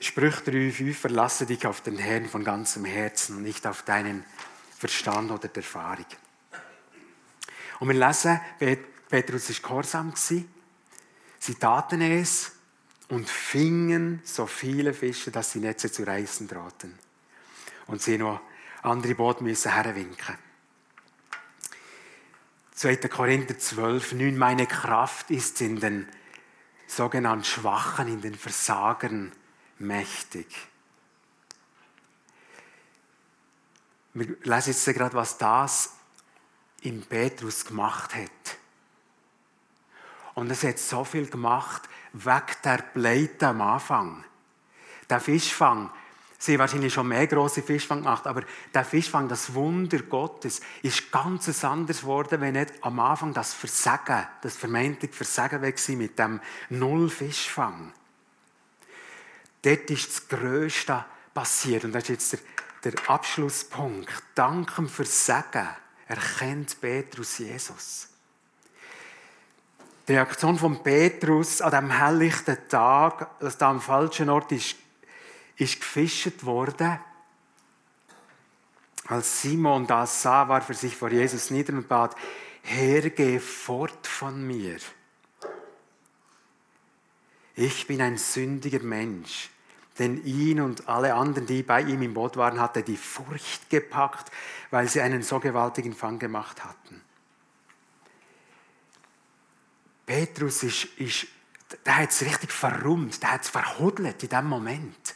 Sprüche 0.00 0.40
3,5 0.40 0.94
verlasse 0.94 1.46
dich 1.46 1.66
auf 1.66 1.82
den 1.82 1.98
Herrn 1.98 2.26
von 2.26 2.42
ganzem 2.42 2.84
Herzen 2.84 3.36
und 3.36 3.42
nicht 3.42 3.66
auf 3.66 3.82
deinen 3.82 4.24
Verstand 4.88 5.30
oder 5.30 5.48
die 5.48 5.56
Erfahrung. 5.56 6.06
Und 7.80 7.88
wir 7.88 8.06
lesen, 8.06 8.40
Petrus 9.08 9.50
war 9.50 9.68
gehorsam. 9.68 10.14
Sie 10.16 11.54
taten 11.58 12.00
es 12.00 12.52
und 13.08 13.28
fingen 13.28 14.22
so 14.24 14.46
viele 14.46 14.94
Fische, 14.94 15.30
dass 15.30 15.52
sie 15.52 15.60
Netze 15.60 15.90
zu 15.90 16.04
reißen 16.04 16.48
drohten. 16.48 16.96
Und 17.86 18.00
sie 18.00 18.18
noch 18.18 18.40
andere 18.82 19.14
Boote 19.14 19.44
müssen 19.44 19.72
herwinken. 19.72 20.38
2. 22.74 22.96
Korinther 23.08 23.58
12, 23.58 24.12
9, 24.12 24.36
meine 24.36 24.66
Kraft 24.66 25.30
ist 25.30 25.60
in 25.60 25.80
den 25.80 26.08
sogenannten 26.86 27.44
Schwachen, 27.44 28.08
in 28.08 28.20
den 28.20 28.34
Versagern 28.34 29.32
mächtig. 29.78 30.46
Wir 34.16 34.34
lesen 34.44 34.70
jetzt 34.70 34.86
gerade, 34.86 35.14
was 35.14 35.36
das 35.36 35.92
in 36.80 37.02
Petrus 37.02 37.66
gemacht 37.66 38.14
hat. 38.14 38.56
Und 40.32 40.50
es 40.50 40.64
hat 40.64 40.78
so 40.78 41.04
viel 41.04 41.26
gemacht, 41.26 41.82
weg 42.14 42.56
der 42.64 42.78
Pleite 42.78 43.48
am 43.48 43.60
Anfang. 43.60 44.24
Der 45.10 45.20
Fischfang, 45.20 45.90
sie 46.38 46.54
haben 46.54 46.60
wahrscheinlich 46.60 46.94
schon 46.94 47.08
mehr 47.08 47.26
große 47.26 47.62
Fischfang 47.62 47.98
gemacht, 47.98 48.26
aber 48.26 48.42
der 48.72 48.86
Fischfang, 48.86 49.28
das 49.28 49.52
Wunder 49.52 49.98
Gottes, 49.98 50.62
ist 50.80 51.12
ganz 51.12 51.62
anders 51.62 52.00
geworden, 52.00 52.40
wenn 52.40 52.54
nicht 52.54 52.72
am 52.80 52.98
Anfang 52.98 53.34
das 53.34 53.52
Versagen, 53.52 54.26
das 54.40 54.56
vermeintliche 54.56 55.12
Versagen 55.12 55.60
weg 55.60 55.76
war 55.88 55.96
mit 55.96 56.18
dem 56.18 56.40
Null-Fischfang. 56.70 57.92
Dort 59.60 59.90
ist 59.90 60.08
das 60.08 60.28
Größte 60.28 61.04
passiert 61.34 61.84
und 61.84 61.92
das 61.92 62.04
ist 62.04 62.08
jetzt 62.08 62.32
der, 62.32 62.38
der 62.90 63.10
Abschlusspunkt. 63.10 64.10
Dank 64.34 64.74
dem 64.76 64.88
Versagen 64.88 65.68
erkennt 66.06 66.80
Petrus 66.80 67.38
Jesus. 67.38 68.08
Die 70.06 70.12
Reaktion 70.12 70.56
von 70.56 70.82
Petrus 70.82 71.60
an 71.60 71.70
diesem 71.70 71.90
helllichten 71.90 72.68
Tag, 72.68 73.40
dass 73.40 73.58
da 73.58 73.70
am 73.70 73.80
falschen 73.80 74.30
Ort 74.30 74.52
ist, 74.52 74.76
ist 75.56 75.80
gefischt 75.80 76.44
worden. 76.44 77.00
Als 79.08 79.42
Simon 79.42 79.86
das 79.86 80.22
sah, 80.22 80.48
warf 80.48 80.68
er 80.68 80.74
sich 80.74 80.96
vor 80.96 81.10
Jesus 81.10 81.50
nieder 81.50 81.72
und 81.72 81.88
bat, 81.88 82.14
Herr, 82.62 83.10
geh 83.10 83.38
fort 83.40 84.06
von 84.06 84.46
mir. 84.46 84.78
Ich 87.54 87.86
bin 87.86 88.00
ein 88.00 88.18
sündiger 88.18 88.80
Mensch. 88.80 89.50
Denn 89.98 90.24
ihn 90.24 90.60
und 90.60 90.88
alle 90.88 91.14
anderen, 91.14 91.46
die 91.46 91.62
bei 91.62 91.82
ihm 91.82 92.02
im 92.02 92.14
Boot 92.14 92.36
waren, 92.36 92.60
hatte 92.60 92.82
die 92.82 92.96
Furcht 92.96 93.70
gepackt, 93.70 94.30
weil 94.70 94.88
sie 94.88 95.00
einen 95.00 95.22
so 95.22 95.40
gewaltigen 95.40 95.94
Fang 95.94 96.18
gemacht 96.18 96.64
hatten. 96.64 97.00
Petrus 100.04 100.62
ist, 100.62 100.84
ist 100.98 101.26
der 101.84 101.96
hat 101.96 102.10
es 102.10 102.22
richtig 102.22 102.52
verrummt, 102.52 103.20
der 103.22 103.32
hat 103.32 103.42
es 103.42 103.48
verhudelt 103.48 104.22
in 104.22 104.28
diesem 104.28 104.48
Moment. 104.48 105.14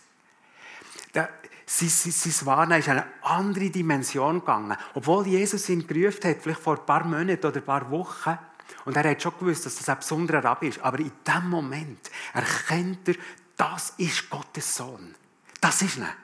Der, 1.14 1.28
sein, 1.64 1.88
sein, 1.88 2.12
sein 2.12 2.46
Warnen 2.46 2.78
ist 2.80 2.88
in 2.88 2.92
eine 2.92 3.06
andere 3.22 3.70
Dimension 3.70 4.40
gegangen. 4.40 4.76
Obwohl 4.94 5.26
Jesus 5.28 5.68
ihn 5.68 5.86
gerufen 5.86 6.28
hat, 6.28 6.42
vielleicht 6.42 6.60
vor 6.60 6.78
ein 6.78 6.86
paar 6.86 7.04
Monaten 7.04 7.46
oder 7.46 7.56
ein 7.56 7.64
paar 7.64 7.88
Wochen, 7.90 8.36
und 8.84 8.96
er 8.96 9.10
hat 9.10 9.22
schon 9.22 9.32
gewusst, 9.38 9.66
dass 9.66 9.76
das 9.76 9.88
ein 9.88 9.98
besonderer 9.98 10.42
Rabbi 10.42 10.68
ist, 10.68 10.80
aber 10.80 10.98
in 11.00 11.12
diesem 11.26 11.50
Moment 11.50 12.10
erkennt 12.32 13.08
er, 13.08 13.14
das 13.60 13.92
ist 13.98 14.30
Gottes 14.30 14.74
Sohn. 14.74 15.14
Das 15.60 15.82
ist 15.82 15.98
er. 15.98 16.14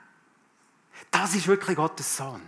Das 1.10 1.34
ist 1.34 1.46
wirklich 1.46 1.76
Gottes 1.76 2.16
Sohn. 2.16 2.40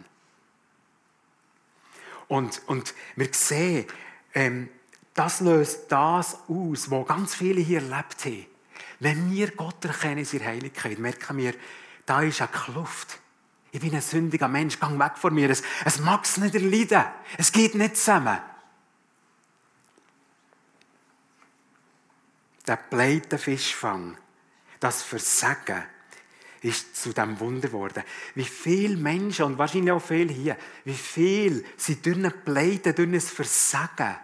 Und, 2.26 2.62
und 2.66 2.94
wir 3.14 3.28
sehen, 3.32 3.86
ähm, 4.32 4.70
das 5.12 5.40
löst 5.40 5.92
das 5.92 6.38
aus, 6.48 6.90
was 6.90 7.06
ganz 7.06 7.34
viele 7.34 7.60
hier 7.60 7.82
erlebt 7.82 8.24
haben. 8.24 8.46
Wenn 9.00 9.30
wir 9.30 9.50
Gott 9.50 9.84
erkennen 9.84 10.18
in 10.18 10.24
seiner 10.24 10.46
Heiligkeit, 10.46 10.98
merken 10.98 11.36
wir, 11.36 11.52
da 12.06 12.22
ist 12.22 12.40
eine 12.40 12.50
Kluft. 12.50 13.18
Ich 13.70 13.80
bin 13.80 13.94
ein 13.94 14.00
sündiger 14.00 14.48
Mensch, 14.48 14.80
gang 14.80 14.98
weg 14.98 15.18
von 15.18 15.34
mir. 15.34 15.50
Es, 15.50 15.62
es 15.84 16.00
mag 16.00 16.24
es 16.24 16.38
nicht 16.38 16.54
erleiden. 16.54 17.04
Es 17.36 17.52
geht 17.52 17.74
nicht 17.74 17.98
zusammen. 17.98 18.38
Der 22.66 22.76
pleite 22.76 23.36
Fischfang, 23.36 24.16
das 24.80 25.02
Versagen, 25.02 25.82
ist 26.62 26.96
zu 26.96 27.12
dem 27.12 27.38
Wunder 27.38 27.68
geworden. 27.68 28.02
Wie 28.34 28.44
viele 28.44 28.96
Menschen, 28.96 29.44
und 29.44 29.58
wahrscheinlich 29.58 29.92
auch 29.92 30.02
viele 30.02 30.32
hier, 30.32 30.56
wie 30.84 30.94
viele 30.94 31.62
sind 31.76 32.04
durch 32.04 32.16
eine 32.16 32.30
Pleite, 32.30 32.94
durch 32.94 33.08
ein 33.08 33.20
Versagen 33.20 34.16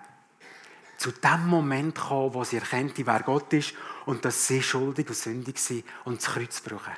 zu 0.97 1.13
dem 1.13 1.47
Moment 1.47 1.95
gekommen, 1.95 2.35
wo 2.35 2.45
sie 2.45 2.57
erkannte, 2.57 3.07
wer 3.07 3.21
Gott 3.21 3.53
ist 3.53 3.75
und 4.07 4.25
dass 4.25 4.47
sie 4.47 4.63
schuldig 4.63 5.09
und 5.09 5.17
sündig 5.17 5.59
sind 5.59 5.85
und 6.05 6.19
das 6.19 6.33
Kreuz 6.33 6.61
brauchen. 6.61 6.95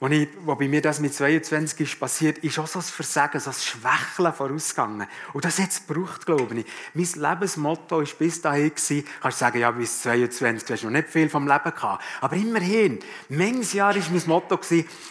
Als, 0.00 0.12
ich, 0.12 0.28
wo 0.44 0.54
bei 0.54 0.68
mir 0.68 0.80
das 0.80 1.00
mit 1.00 1.12
22 1.12 1.80
ist 1.80 1.98
passiert, 1.98 2.38
ist 2.38 2.58
auch 2.58 2.68
so 2.68 2.78
ein 2.78 2.84
Versagen, 2.84 3.40
so 3.40 3.50
ein 3.50 3.56
Schwächeln 3.56 4.32
vorausgegangen. 4.32 5.08
Und 5.32 5.44
das 5.44 5.58
hat 5.58 5.70
es 5.70 5.86
gebraucht, 5.86 6.24
glaube 6.24 6.60
ich. 6.60 6.66
Mein 6.94 7.30
Lebensmotto 7.30 7.98
war 7.98 8.06
bis 8.18 8.40
dahin, 8.40 8.70
gewesen, 8.70 9.04
kannst 9.20 9.40
du 9.40 9.44
sagen, 9.44 9.58
ja, 9.58 9.70
bis 9.72 10.02
22 10.02 10.66
du 10.66 10.74
hast 10.74 10.84
noch 10.84 10.90
nicht 10.90 11.08
viel 11.08 11.28
vom 11.28 11.48
Leben 11.48 11.74
gehabt. 11.74 12.04
Aber 12.20 12.36
immerhin, 12.36 13.00
manches 13.28 13.72
Jahr 13.72 13.94
war 13.94 14.02
mein 14.10 14.22
Motto, 14.26 14.60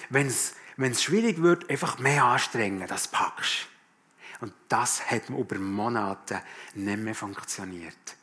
wenn 0.08 0.28
es 0.28 1.04
schwierig 1.04 1.42
wird, 1.42 1.70
einfach 1.70 2.00
mehr 2.00 2.24
anstrengen, 2.24 2.88
das 2.88 3.08
packst. 3.10 3.68
Und 4.40 4.54
das 4.70 5.10
hat 5.10 5.30
über 5.30 5.58
Monate 5.58 6.42
nicht 6.76 7.00
mehr 7.00 7.16
funktioniert. 7.16 8.17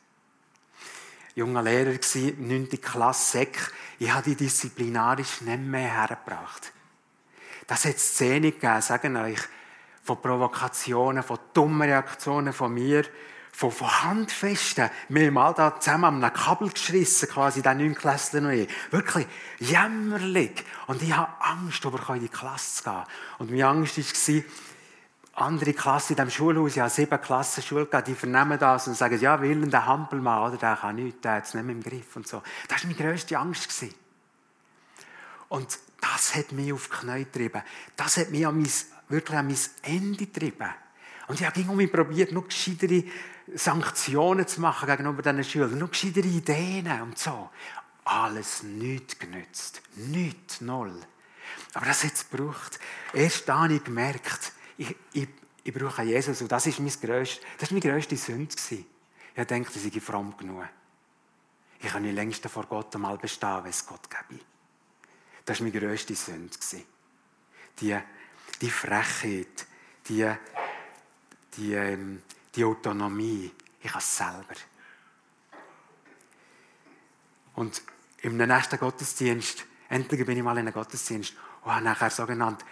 Junger 1.35 1.63
Lehrer 1.63 1.91
war, 1.91 2.31
9. 2.37 2.69
Klasse 2.81 3.31
Sek. 3.39 3.71
Ich 3.99 4.09
habe 4.09 4.23
die 4.23 4.35
disziplinarisch 4.35 5.41
nicht 5.41 5.59
mehr 5.59 5.93
hergebracht. 5.93 6.71
Das 7.67 7.83
hat 7.83 7.99
Szenen 7.99 8.51
gegeben, 8.51 8.81
sagen 8.81 9.17
euch, 9.17 9.39
von 10.01 10.21
Provokationen, 10.21 11.23
von 11.23 11.39
dummen 11.53 11.89
Reaktionen 11.89 12.53
von 12.53 12.73
mir, 12.73 13.03
von, 13.51 13.71
von 13.71 14.03
Handfesten. 14.03 14.89
Wir 15.09 15.27
haben 15.27 15.33
mal 15.33 15.53
da 15.53 15.77
zusammen 15.77 16.05
an 16.05 16.23
einem 16.23 16.33
Kabel 16.33 16.69
geschrissen, 16.69 17.27
quasi, 17.27 17.61
den 17.61 17.79
neun 17.79 17.95
Klässler 17.95 18.39
noch 18.39 18.51
ich. 18.51 18.69
Wirklich 18.91 19.27
jämmerlich. 19.59 20.63
Und 20.87 21.01
ich 21.01 21.13
habe 21.13 21.33
Angst, 21.41 21.83
über 21.83 22.13
in 22.13 22.21
die 22.21 22.29
Klasse 22.29 22.83
zu 22.83 22.83
gehen. 22.83 23.03
Und 23.39 23.51
meine 23.51 23.67
Angst 23.67 23.97
war, 23.97 24.43
andere 25.35 25.73
Klasse 25.73 26.13
in 26.13 26.17
diesem 26.17 26.31
Schulhaus, 26.31 26.75
ja 26.75 26.89
sieben 26.89 27.21
Klassen 27.21 27.61
Schule 27.61 27.87
die 28.07 28.15
vernehmen 28.15 28.57
das 28.57 28.87
und 28.87 28.95
sagen, 28.95 29.19
ja, 29.19 29.41
Willen, 29.41 29.69
der 29.69 29.85
Hampelmann, 29.85 30.47
oder, 30.47 30.57
der 30.57 30.77
kann 30.77 30.95
nichts, 30.95 31.21
der 31.21 31.33
hat 31.33 31.45
es 31.45 31.53
nicht 31.53 31.65
mehr 31.65 31.75
im 31.75 31.83
Griff 31.83 32.15
und 32.15 32.27
so. 32.27 32.41
Das 32.69 32.83
war 32.83 32.91
meine 32.91 33.09
grösste 33.09 33.37
Angst. 33.37 33.67
Gewesen. 33.67 33.93
Und 35.49 35.77
das 36.01 36.35
hat 36.35 36.51
mich 36.53 36.71
auf 36.71 36.87
die 36.89 37.05
Knie 37.05 37.25
getrieben. 37.25 37.61
Das 37.95 38.17
hat 38.17 38.31
mich 38.31 38.47
an 38.47 38.57
mein, 38.57 38.71
wirklich 39.09 39.37
an 39.37 39.47
mein 39.47 39.57
Ende 39.83 40.25
getrieben. 40.25 40.69
Und 41.27 41.39
ich 41.39 41.45
habe 41.45 41.59
irgendwie 41.59 41.87
probiert, 41.87 42.31
noch 42.31 42.47
gescheitere 42.47 43.03
Sanktionen 43.53 44.47
zu 44.47 44.61
machen 44.61 44.87
gegenüber 44.87 45.21
diesen 45.21 45.43
Schülern, 45.43 45.77
noch 45.77 45.91
gescheitere 45.91 46.27
Ideen 46.27 47.01
und 47.01 47.17
so. 47.17 47.49
Alles 48.05 48.63
nichts 48.63 49.19
genützt. 49.19 49.81
Nichts, 49.95 50.61
null. 50.61 50.93
Aber 51.73 51.85
das 51.85 52.03
hat 52.03 52.13
es 52.13 52.29
gebraucht. 52.29 52.79
Erst 53.13 53.49
da 53.49 53.63
habe 53.63 53.73
ich 53.73 53.83
gemerkt, 53.83 54.53
ich, 54.77 54.95
ich, 55.13 55.27
ich 55.63 55.73
brauche 55.73 56.03
Jesus 56.03 56.41
und 56.41 56.51
das 56.51 56.67
ist, 56.67 56.79
mein 56.79 56.91
grösst, 57.01 57.41
das 57.57 57.71
war 57.71 57.79
meine 57.79 57.93
grösste 57.93 58.17
Sünde. 58.17 58.55
Ich 59.37 59.45
denke, 59.47 59.71
ich 59.73 59.93
sei 59.93 59.99
fromm 59.99 60.35
genug. 60.37 60.63
Ich 61.79 61.91
kann 61.91 62.03
nicht 62.03 62.15
längst 62.15 62.45
vor 62.47 62.65
Gott 62.65 62.95
einmal 62.95 63.17
bestehen, 63.17 63.63
wenn 63.63 63.69
es 63.69 63.85
Gott 63.85 64.09
gäbe. 64.09 64.41
Das 65.43 65.59
war 65.59 65.67
meine 65.67 65.79
grösste 65.79 66.15
Sünde. 66.15 66.55
Die, 67.79 67.97
die 68.61 68.69
Frechheit, 68.69 69.67
die, 70.07 70.31
die, 71.57 71.73
ähm, 71.73 72.21
die 72.55 72.63
Autonomie. 72.63 73.51
Ich 73.81 73.89
habe 73.89 73.99
es 73.99 74.17
selber. 74.17 74.55
Und 77.55 77.81
im 78.21 78.37
nächsten 78.37 78.79
Gottesdienst, 78.79 79.65
endlich 79.89 80.25
bin 80.25 80.37
ich 80.37 80.43
mal 80.43 80.57
in 80.57 80.67
einem 80.67 80.73
Gottesdienst, 80.73 81.33
und 81.63 81.71
habe 81.71 81.83
nachher 81.83 82.09
sogenannt 82.09 82.63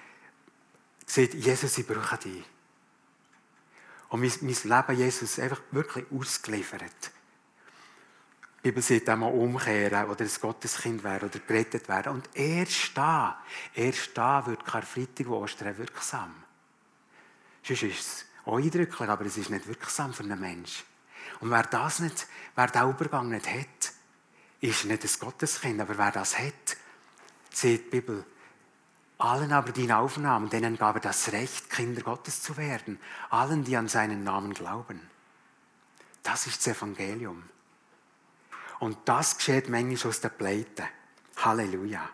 sieht, 1.05 1.33
Jesus, 1.33 1.77
ich 1.77 1.87
brauche 1.87 2.17
dich. 2.17 2.43
Und 4.09 4.21
mein, 4.21 4.31
mein 4.41 4.55
Leben 4.63 4.99
Jesus 4.99 5.39
einfach 5.39 5.61
wirklich 5.71 6.05
ausgeliefert. 6.11 7.11
Die 8.63 8.69
Bibel 8.69 8.81
sagt 8.81 9.09
einmal 9.09 9.33
umkehren 9.33 10.09
oder 10.09 10.23
ein 10.23 10.31
Gotteskind 10.39 11.03
werden 11.03 11.29
oder 11.29 11.39
gerettet 11.39 11.89
werden. 11.89 12.13
Und 12.13 12.29
erst 12.33 12.95
da, 12.95 13.41
erst 13.73 14.17
da 14.17 14.45
wird 14.45 14.63
Karfreitag 14.63 15.27
und 15.27 15.33
Ostern 15.33 15.77
wirksam. 15.77 16.33
Sonst 17.61 17.83
ist 17.83 17.99
es 17.99 18.25
auch 18.45 18.57
eindrücklich, 18.57 19.09
aber 19.09 19.25
es 19.25 19.37
ist 19.37 19.49
nicht 19.49 19.67
wirksam 19.67 20.13
für 20.13 20.23
einen 20.23 20.39
Menschen. 20.39 20.85
Und 21.39 21.49
wer 21.49 21.63
das 21.63 21.99
nicht, 21.99 22.27
wer 22.55 22.67
den 22.67 22.89
Übergang 22.89 23.29
nicht 23.29 23.49
hat, 23.49 23.93
ist 24.61 24.85
nicht 24.85 25.03
ein 25.03 25.19
Gotteskind, 25.19 25.81
aber 25.81 25.97
wer 25.97 26.11
das 26.11 26.39
hat, 26.39 26.77
sieht 27.51 27.85
die 27.85 27.89
Bibel, 27.89 28.25
allen 29.17 29.51
aber, 29.51 29.71
die 29.71 29.83
ihn 29.83 29.91
aufnahmen, 29.91 30.49
denen 30.49 30.77
gab 30.77 30.95
er 30.95 31.01
das 31.01 31.31
Recht, 31.31 31.69
Kinder 31.69 32.01
Gottes 32.01 32.41
zu 32.41 32.57
werden. 32.57 32.99
Allen, 33.29 33.63
die 33.63 33.77
an 33.77 33.87
seinen 33.87 34.23
Namen 34.23 34.53
glauben. 34.53 34.99
Das 36.23 36.47
ist 36.47 36.65
das 36.65 36.75
Evangelium. 36.75 37.43
Und 38.79 38.97
das 39.05 39.37
geschieht 39.37 39.69
manchmal 39.69 40.09
aus 40.09 40.19
der 40.19 40.29
Pleite. 40.29 40.83
Halleluja. 41.37 42.09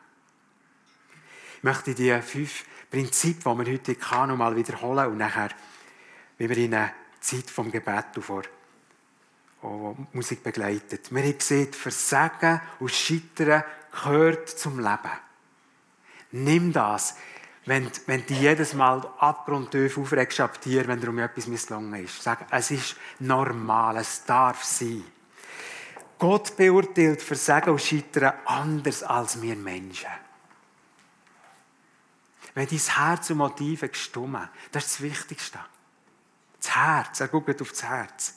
Ich 1.58 1.64
möchte 1.64 1.94
die 1.94 2.22
fünf 2.22 2.66
Prinzipien, 2.90 3.58
die 3.58 3.66
wir 3.66 3.74
heute 3.74 3.96
kann, 3.96 4.30
noch 4.30 4.38
mal 4.38 4.56
wiederholen 4.56 5.08
und 5.08 5.18
nachher, 5.18 5.50
wie 6.38 6.50
wir 6.50 6.58
in 6.58 6.74
eine 6.74 6.94
Zeit 7.20 7.50
vom 7.50 7.72
Gebet 7.72 8.06
vor 8.22 8.44
oh, 9.62 9.96
Musik 10.14 10.44
begleitet. 10.44 11.12
Wir 11.14 11.24
haben 11.24 11.38
gesehen, 11.38 11.74
Versagen 11.74 12.62
und 12.80 12.92
Scheitern 12.92 13.64
gehört 13.92 14.50
zum 14.50 14.80
Leben. 14.80 15.29
Nimm 16.32 16.72
das. 16.72 17.16
Wenn, 17.66 17.90
wenn 18.08 18.26
du 18.26 18.34
jedes 18.34 18.74
Mal 18.74 19.06
abgrundtief 19.20 19.98
aufregst 19.98 20.40
ab 20.40 20.60
dir, 20.62 20.88
wenn 20.88 21.00
dir 21.00 21.10
um 21.10 21.20
etwas 21.20 21.48
misslungen 21.48 22.04
ist. 22.04 22.24
Sag, 22.24 22.48
es 22.52 22.72
ist 22.72 22.96
normal, 23.20 23.98
es 23.98 24.24
darf 24.26 24.64
sein. 24.64 25.04
Gott 26.18 26.58
beurteilt 26.58 27.22
Versagen 27.22 27.72
und 27.72 27.82
Scheitern 27.82 28.34
anders 28.46 29.04
als 29.04 29.42
wir 29.42 29.56
Menschen. 29.56 30.10
Wenn 32.54 32.68
dein 32.68 32.80
Herz 32.80 33.30
und 33.30 33.38
Motive 33.38 33.88
gestummen, 33.88 34.50
das 34.72 34.86
ist 34.86 34.94
das 34.96 35.02
Wichtigste. 35.02 35.60
Das 36.60 36.76
Herz, 36.76 37.20
er 37.22 37.28
guckt 37.28 37.62
auf 37.62 37.70
das 37.70 37.84
Herz. 37.84 38.36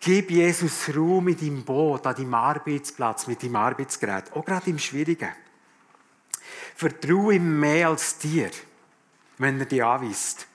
Gib 0.00 0.30
Jesus 0.30 0.90
Raum 0.94 1.28
in 1.28 1.36
deinem 1.36 1.64
Boot, 1.64 2.06
an 2.06 2.14
deinem 2.14 2.34
Arbeitsplatz, 2.34 3.26
mit 3.26 3.42
deinem 3.42 3.56
Arbeitsgerät, 3.56 4.32
auch 4.32 4.44
gerade 4.44 4.68
im 4.70 4.78
Schwierigen. 4.78 5.30
Vertraue 6.74 7.34
ihm 7.34 7.60
mehr 7.60 7.88
als 7.88 8.18
dir, 8.18 8.50
wenn 9.38 9.60
er 9.60 9.66
dich 9.66 9.82
anweist. 9.82 10.46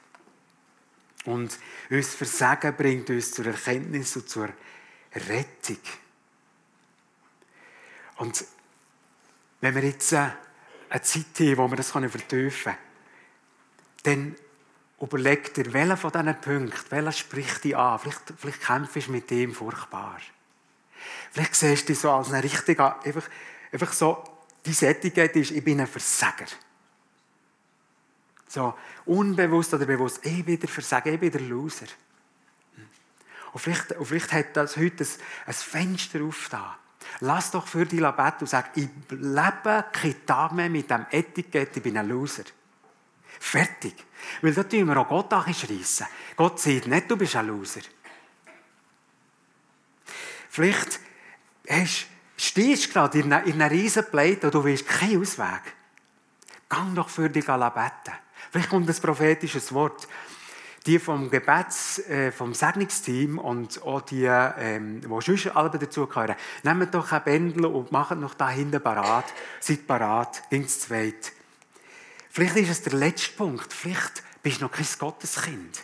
Und 1.25 1.57
uns 1.89 2.15
Versagen 2.15 2.75
bringt 2.75 3.09
uns 3.09 3.31
zur 3.31 3.45
Erkenntnis 3.45 4.15
und 4.15 4.29
zur 4.29 4.49
Rettung. 5.13 5.79
Und 8.17 8.45
wenn 9.61 9.75
wir 9.75 9.83
jetzt 9.83 10.11
äh, 10.13 10.29
eine 10.89 11.01
Zeit 11.01 11.25
haben, 11.39 11.57
wo 11.57 11.67
wir 11.69 11.77
das 11.77 11.91
vertiefen 11.91 12.73
können, 12.73 12.77
dann 14.03 14.35
überleg 15.01 15.53
dir, 15.53 15.71
welcher 15.73 15.97
von 15.97 16.11
diesen 16.11 16.41
Punkten, 16.41 16.91
welcher 16.91 17.11
spricht 17.11 17.63
dich 17.63 17.75
an. 17.75 17.99
Vielleicht, 17.99 18.33
vielleicht 18.37 18.61
kämpfst 18.61 19.07
du 19.07 19.11
mit 19.11 19.29
dem 19.29 19.53
furchtbar. 19.53 20.19
Vielleicht 21.31 21.55
siehst 21.55 21.83
du 21.83 21.93
dich 21.93 21.99
so 21.99 22.11
als 22.11 22.31
ein 22.31 22.41
richtiger, 22.41 23.01
einfach, 23.03 23.29
einfach 23.71 23.93
so 23.93 24.23
die 24.65 24.85
Etikett 24.85 25.35
ist, 25.35 25.51
ich 25.51 25.63
bin 25.63 25.79
ein 25.79 25.87
Versager. 25.87 26.47
So, 28.47 28.73
unbewusst 29.05 29.73
oder 29.73 29.85
bewusst, 29.85 30.25
ich 30.25 30.43
bin 30.43 30.59
der 30.59 30.69
Versager, 30.69 31.11
ich 31.11 31.19
bin 31.19 31.31
der 31.31 31.41
Loser. 31.41 31.85
Und 33.53 33.59
vielleicht, 33.59 33.91
und 33.93 34.05
vielleicht 34.05 34.31
hat 34.31 34.57
das 34.57 34.77
heute 34.77 35.03
ein, 35.03 35.09
ein 35.47 35.53
Fenster 35.53 36.23
auf 36.23 36.49
da. 36.49 36.77
Lass 37.21 37.51
doch 37.51 37.67
für 37.67 37.85
dich 37.85 37.99
beten 37.99 38.41
und 38.41 38.49
sag, 38.49 38.75
ich 38.75 38.89
lebe 39.09 39.85
keinen 39.91 40.25
Tag 40.25 40.51
mehr 40.51 40.69
mit 40.69 40.89
dem 40.89 41.05
Etikett, 41.11 41.77
ich 41.77 41.83
bin 41.83 41.97
ein 41.97 42.07
Loser. 42.07 42.43
Fertig. 43.39 43.95
Weil 44.41 44.53
da 44.53 44.63
tun 44.63 44.85
wir 44.85 44.97
auch 44.97 45.07
Gott 45.07 45.31
anschreissen. 45.33 46.07
Gott 46.35 46.59
sagt 46.59 46.87
nicht, 46.87 47.09
du 47.09 47.17
bist 47.17 47.35
ein 47.35 47.47
Loser. 47.47 47.81
Vielleicht 50.49 50.99
hast 51.69 52.03
du 52.03 52.18
stehst 52.45 52.91
gerade 52.93 53.19
in 53.19 53.33
einer, 53.33 53.45
in 53.45 53.61
einer 53.61 53.71
riesen 53.71 54.05
Pleite 54.09 54.47
und 54.47 54.55
du 54.55 54.63
willst 54.63 54.87
keinen 54.87 55.21
Ausweg. 55.21 55.61
Gang 56.69 56.95
doch 56.95 57.09
für 57.09 57.29
dich 57.29 57.45
beten. 57.45 58.17
Vielleicht 58.51 58.69
kommt 58.69 58.89
ein 58.89 58.95
prophetisches 58.95 59.73
Wort. 59.73 60.07
Die 60.85 60.97
vom 60.97 61.29
Gebets, 61.29 61.99
äh, 62.07 62.31
vom 62.31 62.53
Segnungsteam 62.53 63.37
und 63.37 63.83
auch 63.83 64.01
die, 64.01 64.23
ähm, 64.23 65.01
die 65.01 65.07
sonst 65.07 65.47
alle 65.47 65.71
dazugehören, 65.71 66.35
nehmt 66.63 66.93
doch 66.93 67.11
ein 67.11 67.23
Bändel 67.23 67.65
und 67.65 67.91
macht 67.91 68.17
noch 68.17 68.33
da 68.33 68.49
hinten 68.49 68.81
parat. 68.81 69.25
Seid 69.59 69.85
parat, 69.85 70.41
ins 70.49 70.79
Zweit. 70.79 71.33
Vielleicht 72.29 72.55
ist 72.55 72.69
es 72.69 72.81
der 72.83 72.93
letzte 72.93 73.33
Punkt. 73.33 73.73
Vielleicht 73.73 74.23
bist 74.41 74.61
du 74.61 74.65
noch 74.65 74.71
kein 74.71 74.87
Gotteskind. 74.97 75.83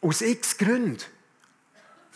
Aus 0.00 0.20
x 0.20 0.56
Gründen. 0.56 1.02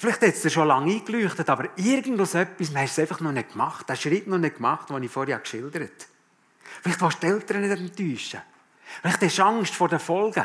Vielleicht 0.00 0.22
hat 0.22 0.28
es 0.28 0.42
dir 0.42 0.50
schon 0.50 0.68
lange 0.68 0.92
eingeleuchtet, 0.92 1.50
aber 1.50 1.76
irgendwas 1.76 2.34
etwas, 2.34 2.70
man 2.70 2.82
hat 2.82 2.88
es 2.88 3.00
einfach 3.00 3.18
noch 3.18 3.32
nicht 3.32 3.50
gemacht. 3.50 3.88
Den 3.88 3.96
Schritt 3.96 4.28
noch 4.28 4.38
nicht 4.38 4.54
gemacht, 4.54 4.88
den 4.90 5.02
ich 5.02 5.10
vorher 5.10 5.40
geschildert 5.40 5.74
habe. 5.74 5.90
Vielleicht 6.82 7.00
willst 7.00 7.16
du 7.20 7.26
die 7.26 7.32
Eltern 7.32 7.62
nicht 7.62 7.98
enttäuschen. 7.98 8.40
Vielleicht 9.02 9.22
hast 9.22 9.38
du 9.38 9.42
Angst 9.42 9.74
vor 9.74 9.88
den 9.88 9.98
Folgen. 9.98 10.44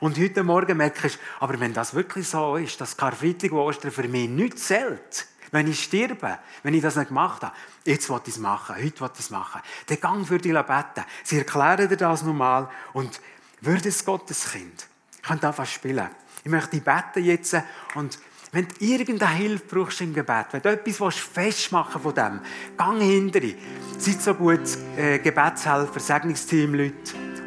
Und 0.00 0.18
heute 0.18 0.42
Morgen 0.42 0.76
merkst 0.76 1.14
du, 1.14 1.18
aber 1.40 1.58
wenn 1.58 1.72
das 1.72 1.94
wirklich 1.94 2.28
so 2.28 2.56
ist, 2.56 2.78
dass 2.78 2.94
Karfreitag 2.94 3.52
und 3.52 3.60
Ostern 3.60 3.90
für 3.90 4.06
mich 4.06 4.28
nichts 4.28 4.66
zählt, 4.66 5.26
wenn 5.50 5.66
ich 5.66 5.82
sterbe, 5.82 6.38
wenn 6.62 6.74
ich 6.74 6.82
das 6.82 6.96
nicht 6.96 7.08
gemacht 7.08 7.42
habe, 7.42 7.56
jetzt 7.86 8.10
will 8.10 8.20
ich 8.26 8.34
es 8.34 8.38
machen, 8.38 8.76
heute 8.76 9.00
will 9.00 9.10
ich 9.14 9.20
es 9.20 9.30
machen, 9.30 9.62
dann 9.86 10.00
gang 10.00 10.26
für 10.28 10.36
dich 10.36 10.52
beten. 10.52 11.04
Sie 11.24 11.38
erklären 11.38 11.88
dir 11.88 11.96
das 11.96 12.22
nochmal 12.22 12.68
und 12.92 13.18
würde 13.62 13.88
es 13.88 14.04
Gottes 14.04 14.52
Kind. 14.52 14.86
Ich 15.16 15.22
könnte 15.22 15.48
einfach 15.48 15.64
spielen. 15.64 16.10
Ich 16.44 16.50
möchte 16.50 16.78
beten 16.82 17.24
jetzt 17.24 17.56
und 17.94 18.18
wenn 18.52 18.66
du 18.66 18.84
irgendeine 18.84 19.36
Hilfe 19.36 19.64
brauchst 19.68 20.00
im 20.00 20.12
Gebet, 20.12 20.46
wenn 20.50 20.62
du 20.62 20.70
etwas 20.70 21.16
festmachen 21.16 22.00
von 22.00 22.14
dem, 22.14 22.40
gang 22.76 23.00
hinter 23.00 23.40
dich. 23.40 23.56
Seid 23.98 24.20
so 24.20 24.34
gut 24.34 24.60
äh, 24.96 25.18
Gebetshelfer, 25.18 26.00
Segnungsteam, 26.00 26.74
Leute. 26.74 26.94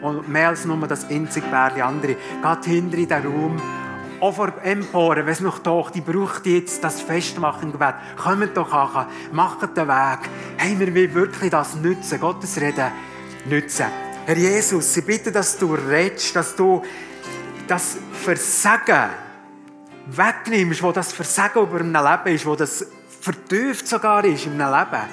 Und 0.01 0.29
mehr 0.29 0.49
als 0.49 0.65
nur 0.65 0.87
das 0.87 1.09
einzige 1.09 1.47
Bärli 1.47 1.81
andere. 1.81 2.15
Geht 2.15 2.65
hinter 2.65 2.97
in 2.97 3.07
den 3.07 3.25
Raum. 3.25 3.61
Auch 4.19 4.35
vor 4.35 4.53
Emporen, 4.63 5.25
wenn 5.25 5.33
es 5.33 5.41
noch 5.41 5.59
doch, 5.59 5.89
die 5.89 5.99
braucht 5.99 6.45
jetzt 6.45 6.81
das 6.83 7.01
Festmachen 7.01 7.63
im 7.63 7.71
Gebet. 7.73 7.95
Kommt 8.15 8.55
doch 8.55 8.71
an, 8.71 9.07
macht 9.33 9.75
den 9.75 9.87
Weg. 9.87 10.19
Hey, 10.57 10.79
wir 10.79 10.93
wollen 10.95 11.13
wirklich 11.13 11.51
das 11.51 11.75
nützen, 11.75 12.19
Gottes 12.21 12.59
Reden 12.61 12.91
nützen. 13.45 13.87
Herr 14.25 14.37
Jesus, 14.37 14.95
ich 14.95 15.05
bitte, 15.05 15.33
dass 15.33 15.57
du 15.57 15.73
redest, 15.73 16.33
dass 16.33 16.55
du 16.55 16.81
das 17.67 17.97
Versagen 18.13 19.09
wegnimmst, 20.07 20.83
wo 20.83 20.91
das 20.91 21.13
Versagen 21.13 21.63
über 21.63 21.79
einem 21.79 21.93
Leben 21.93 22.35
ist, 22.35 22.45
wo 22.45 22.55
das 22.55 22.85
vertieft 23.21 23.87
sogar 23.87 24.23
ist 24.25 24.45
in 24.45 24.61
einem 24.61 24.73
Leben. 24.73 25.03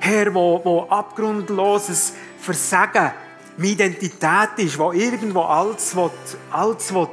Herr, 0.00 0.34
wo, 0.34 0.60
wo 0.64 0.82
abgrundloses 0.88 2.14
Versagen 2.38 3.12
meine 3.56 3.72
Identität 3.72 4.50
ist, 4.56 4.78
wo 4.78 4.92
irgendwo 4.92 5.42
alles, 5.42 5.94
will, 5.94 6.10
alles 6.50 6.92
will 6.92 7.08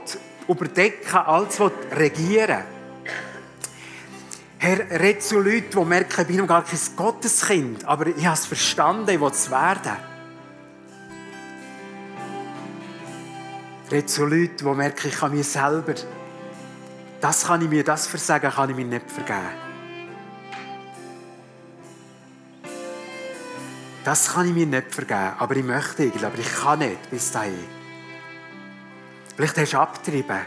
überdecken 0.48 1.18
alles 1.18 1.60
will 1.60 1.72
regieren 1.92 2.64
Herr, 4.62 5.00
red 5.00 5.24
zu 5.24 5.40
Leuten, 5.40 5.72
die 5.72 5.86
merken, 5.86 6.22
ich 6.22 6.28
bin 6.28 6.46
gar 6.46 6.66
kein 6.66 6.80
Gotteskind, 6.98 7.86
aber 7.86 8.08
ich 8.08 8.26
habe 8.26 8.34
es 8.34 8.46
verstanden, 8.46 9.10
ich 9.10 9.22
will 9.22 9.30
es 9.30 9.50
werden. 9.50 9.96
Red 13.90 14.10
zu 14.10 14.26
Leuten, 14.26 14.58
die 14.58 14.66
merken, 14.66 15.08
ich 15.08 15.16
kann 15.16 15.34
mir 15.34 15.46
selber 15.46 15.96
das 17.22 17.46
kann 17.46 17.62
ich 17.62 17.70
mir, 17.70 17.84
das 17.84 18.08
Versagen 18.08 18.52
kann 18.52 18.70
ich 18.70 18.76
mir 18.76 18.86
nicht 18.86 19.12
vergeben. 19.12 19.70
Das 24.04 24.34
kann 24.34 24.48
ich 24.48 24.54
mir 24.54 24.66
nicht 24.66 24.94
vergeben, 24.94 25.34
aber 25.38 25.56
ich 25.56 25.64
möchte 25.64 26.04
irgendwie, 26.04 26.26
aber 26.26 26.40
ich 26.40 26.56
kann 26.56 26.80
nicht 26.80 27.10
bis 27.10 27.32
dahin. 27.32 27.66
Vielleicht 29.36 29.58
hast 29.58 29.74
du 29.74 29.80
abgetrieben. 29.80 30.40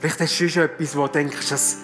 Vielleicht 0.00 0.20
hast 0.20 0.40
du 0.40 0.48
schon 0.48 0.62
etwas, 0.62 0.96
wo 0.96 1.06
du 1.06 1.12
denkst, 1.12 1.48
das, 1.48 1.78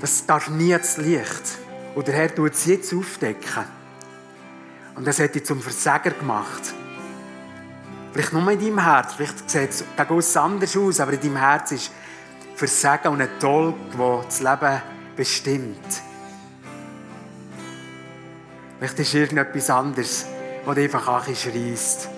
das 0.00 0.26
darf 0.26 0.48
nie 0.48 0.72
ins 0.72 0.96
Licht. 0.98 1.58
Und 1.94 2.06
der 2.06 2.14
Herr 2.14 2.34
tut 2.34 2.52
es 2.52 2.66
jetzt 2.66 2.92
aufdecken. 2.92 3.64
Und 4.94 5.06
das 5.06 5.18
hat 5.18 5.34
dich 5.34 5.44
zum 5.44 5.62
Versager 5.62 6.10
gemacht. 6.10 6.74
Vielleicht 8.16 8.32
nur 8.32 8.50
in 8.50 8.58
deinem 8.58 8.82
Herz. 8.82 9.12
Vielleicht 9.12 9.50
sieht 9.50 9.68
es 9.68 9.84
gegen 9.94 10.36
anders 10.38 10.74
aus, 10.74 11.00
aber 11.00 11.12
in 11.12 11.20
deinem 11.20 11.36
Herz 11.36 11.72
ist 11.72 11.90
Versagen 12.54 13.08
und 13.08 13.20
ein 13.20 13.28
Dolg, 13.38 13.74
der 13.92 14.24
das 14.24 14.40
Leben 14.40 14.82
bestimmt. 15.14 16.02
Vielleicht 18.78 18.98
ist 19.00 19.12
irgendetwas 19.12 19.68
anderes, 19.68 20.24
das 20.64 20.74
dich 20.74 20.84
einfach 20.84 21.28
anschreist. 21.28 22.08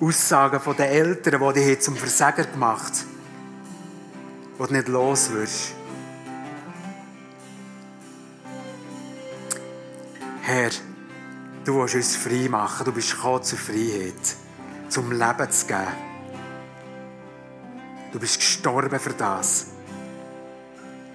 Aussagen 0.00 0.60
den 0.74 0.86
Eltern, 0.86 1.52
die 1.54 1.60
dich 1.60 1.80
zum 1.80 1.96
Versager 1.96 2.44
gemacht 2.44 3.04
haben, 4.58 4.58
die 4.58 4.66
du 4.66 4.72
nicht 4.72 4.88
los 4.88 5.30
wirst. 5.30 5.74
Herr, 10.40 10.70
Du 11.64 11.78
willst 11.78 11.94
uns 11.94 12.16
frei 12.16 12.48
machen. 12.48 12.84
Du 12.84 12.92
bist 12.92 13.12
gekommen 13.12 13.42
zur 13.42 13.58
Freiheit, 13.58 14.36
zum 14.88 15.12
Leben 15.12 15.50
zu 15.50 15.66
geben. 15.66 16.10
Du 18.12 18.18
bist 18.18 18.38
gestorben 18.38 18.98
für 18.98 19.12
das. 19.12 19.66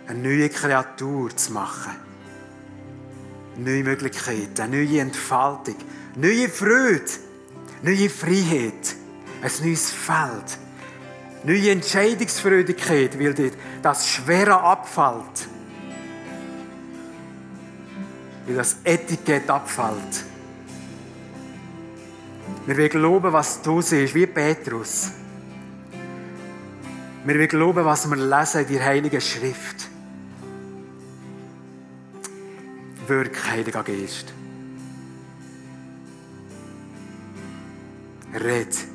Eine 0.08 0.19
neue 0.19 0.49
Kreatur 0.49 1.36
zu 1.36 1.51
machen. 1.51 1.93
Neue 3.58 3.84
Möglichkeiten, 3.84 4.62
eine 4.62 4.84
neue 4.84 4.99
Entfaltung, 4.99 5.77
neue 6.15 6.49
Freude, 6.49 7.05
neue 7.81 8.10
Freiheit, 8.10 8.95
ein 9.41 9.51
neues 9.62 9.91
Feld, 9.91 10.60
neue 11.43 11.71
Entscheidungsfreudigkeit, 11.71 13.17
weil 13.17 13.34
dir 13.34 13.51
das 13.81 14.10
Schwere 14.10 14.60
abfällt. 14.62 15.47
Weil 18.45 18.55
das 18.55 18.75
Etikett 18.84 19.49
abfällt. 19.49 20.35
Wir 22.65 22.78
wollen 22.78 22.89
glauben, 22.89 23.32
was 23.32 23.62
du 23.62 23.82
siehst, 23.82 24.15
wie 24.15 24.25
Petrus. 24.25 25.12
Wir 27.23 27.36
wollen 27.36 27.47
glauben, 27.47 27.86
was 27.86 28.10
wir 28.10 28.17
lesen 28.17 28.62
in 28.62 28.67
der 28.73 28.86
Heiligen 28.86 29.21
Schrift. 29.21 29.88
Wirk, 33.08 33.38
Heiliger 33.51 33.84
Geist. 33.84 34.34
Red. 38.34 38.94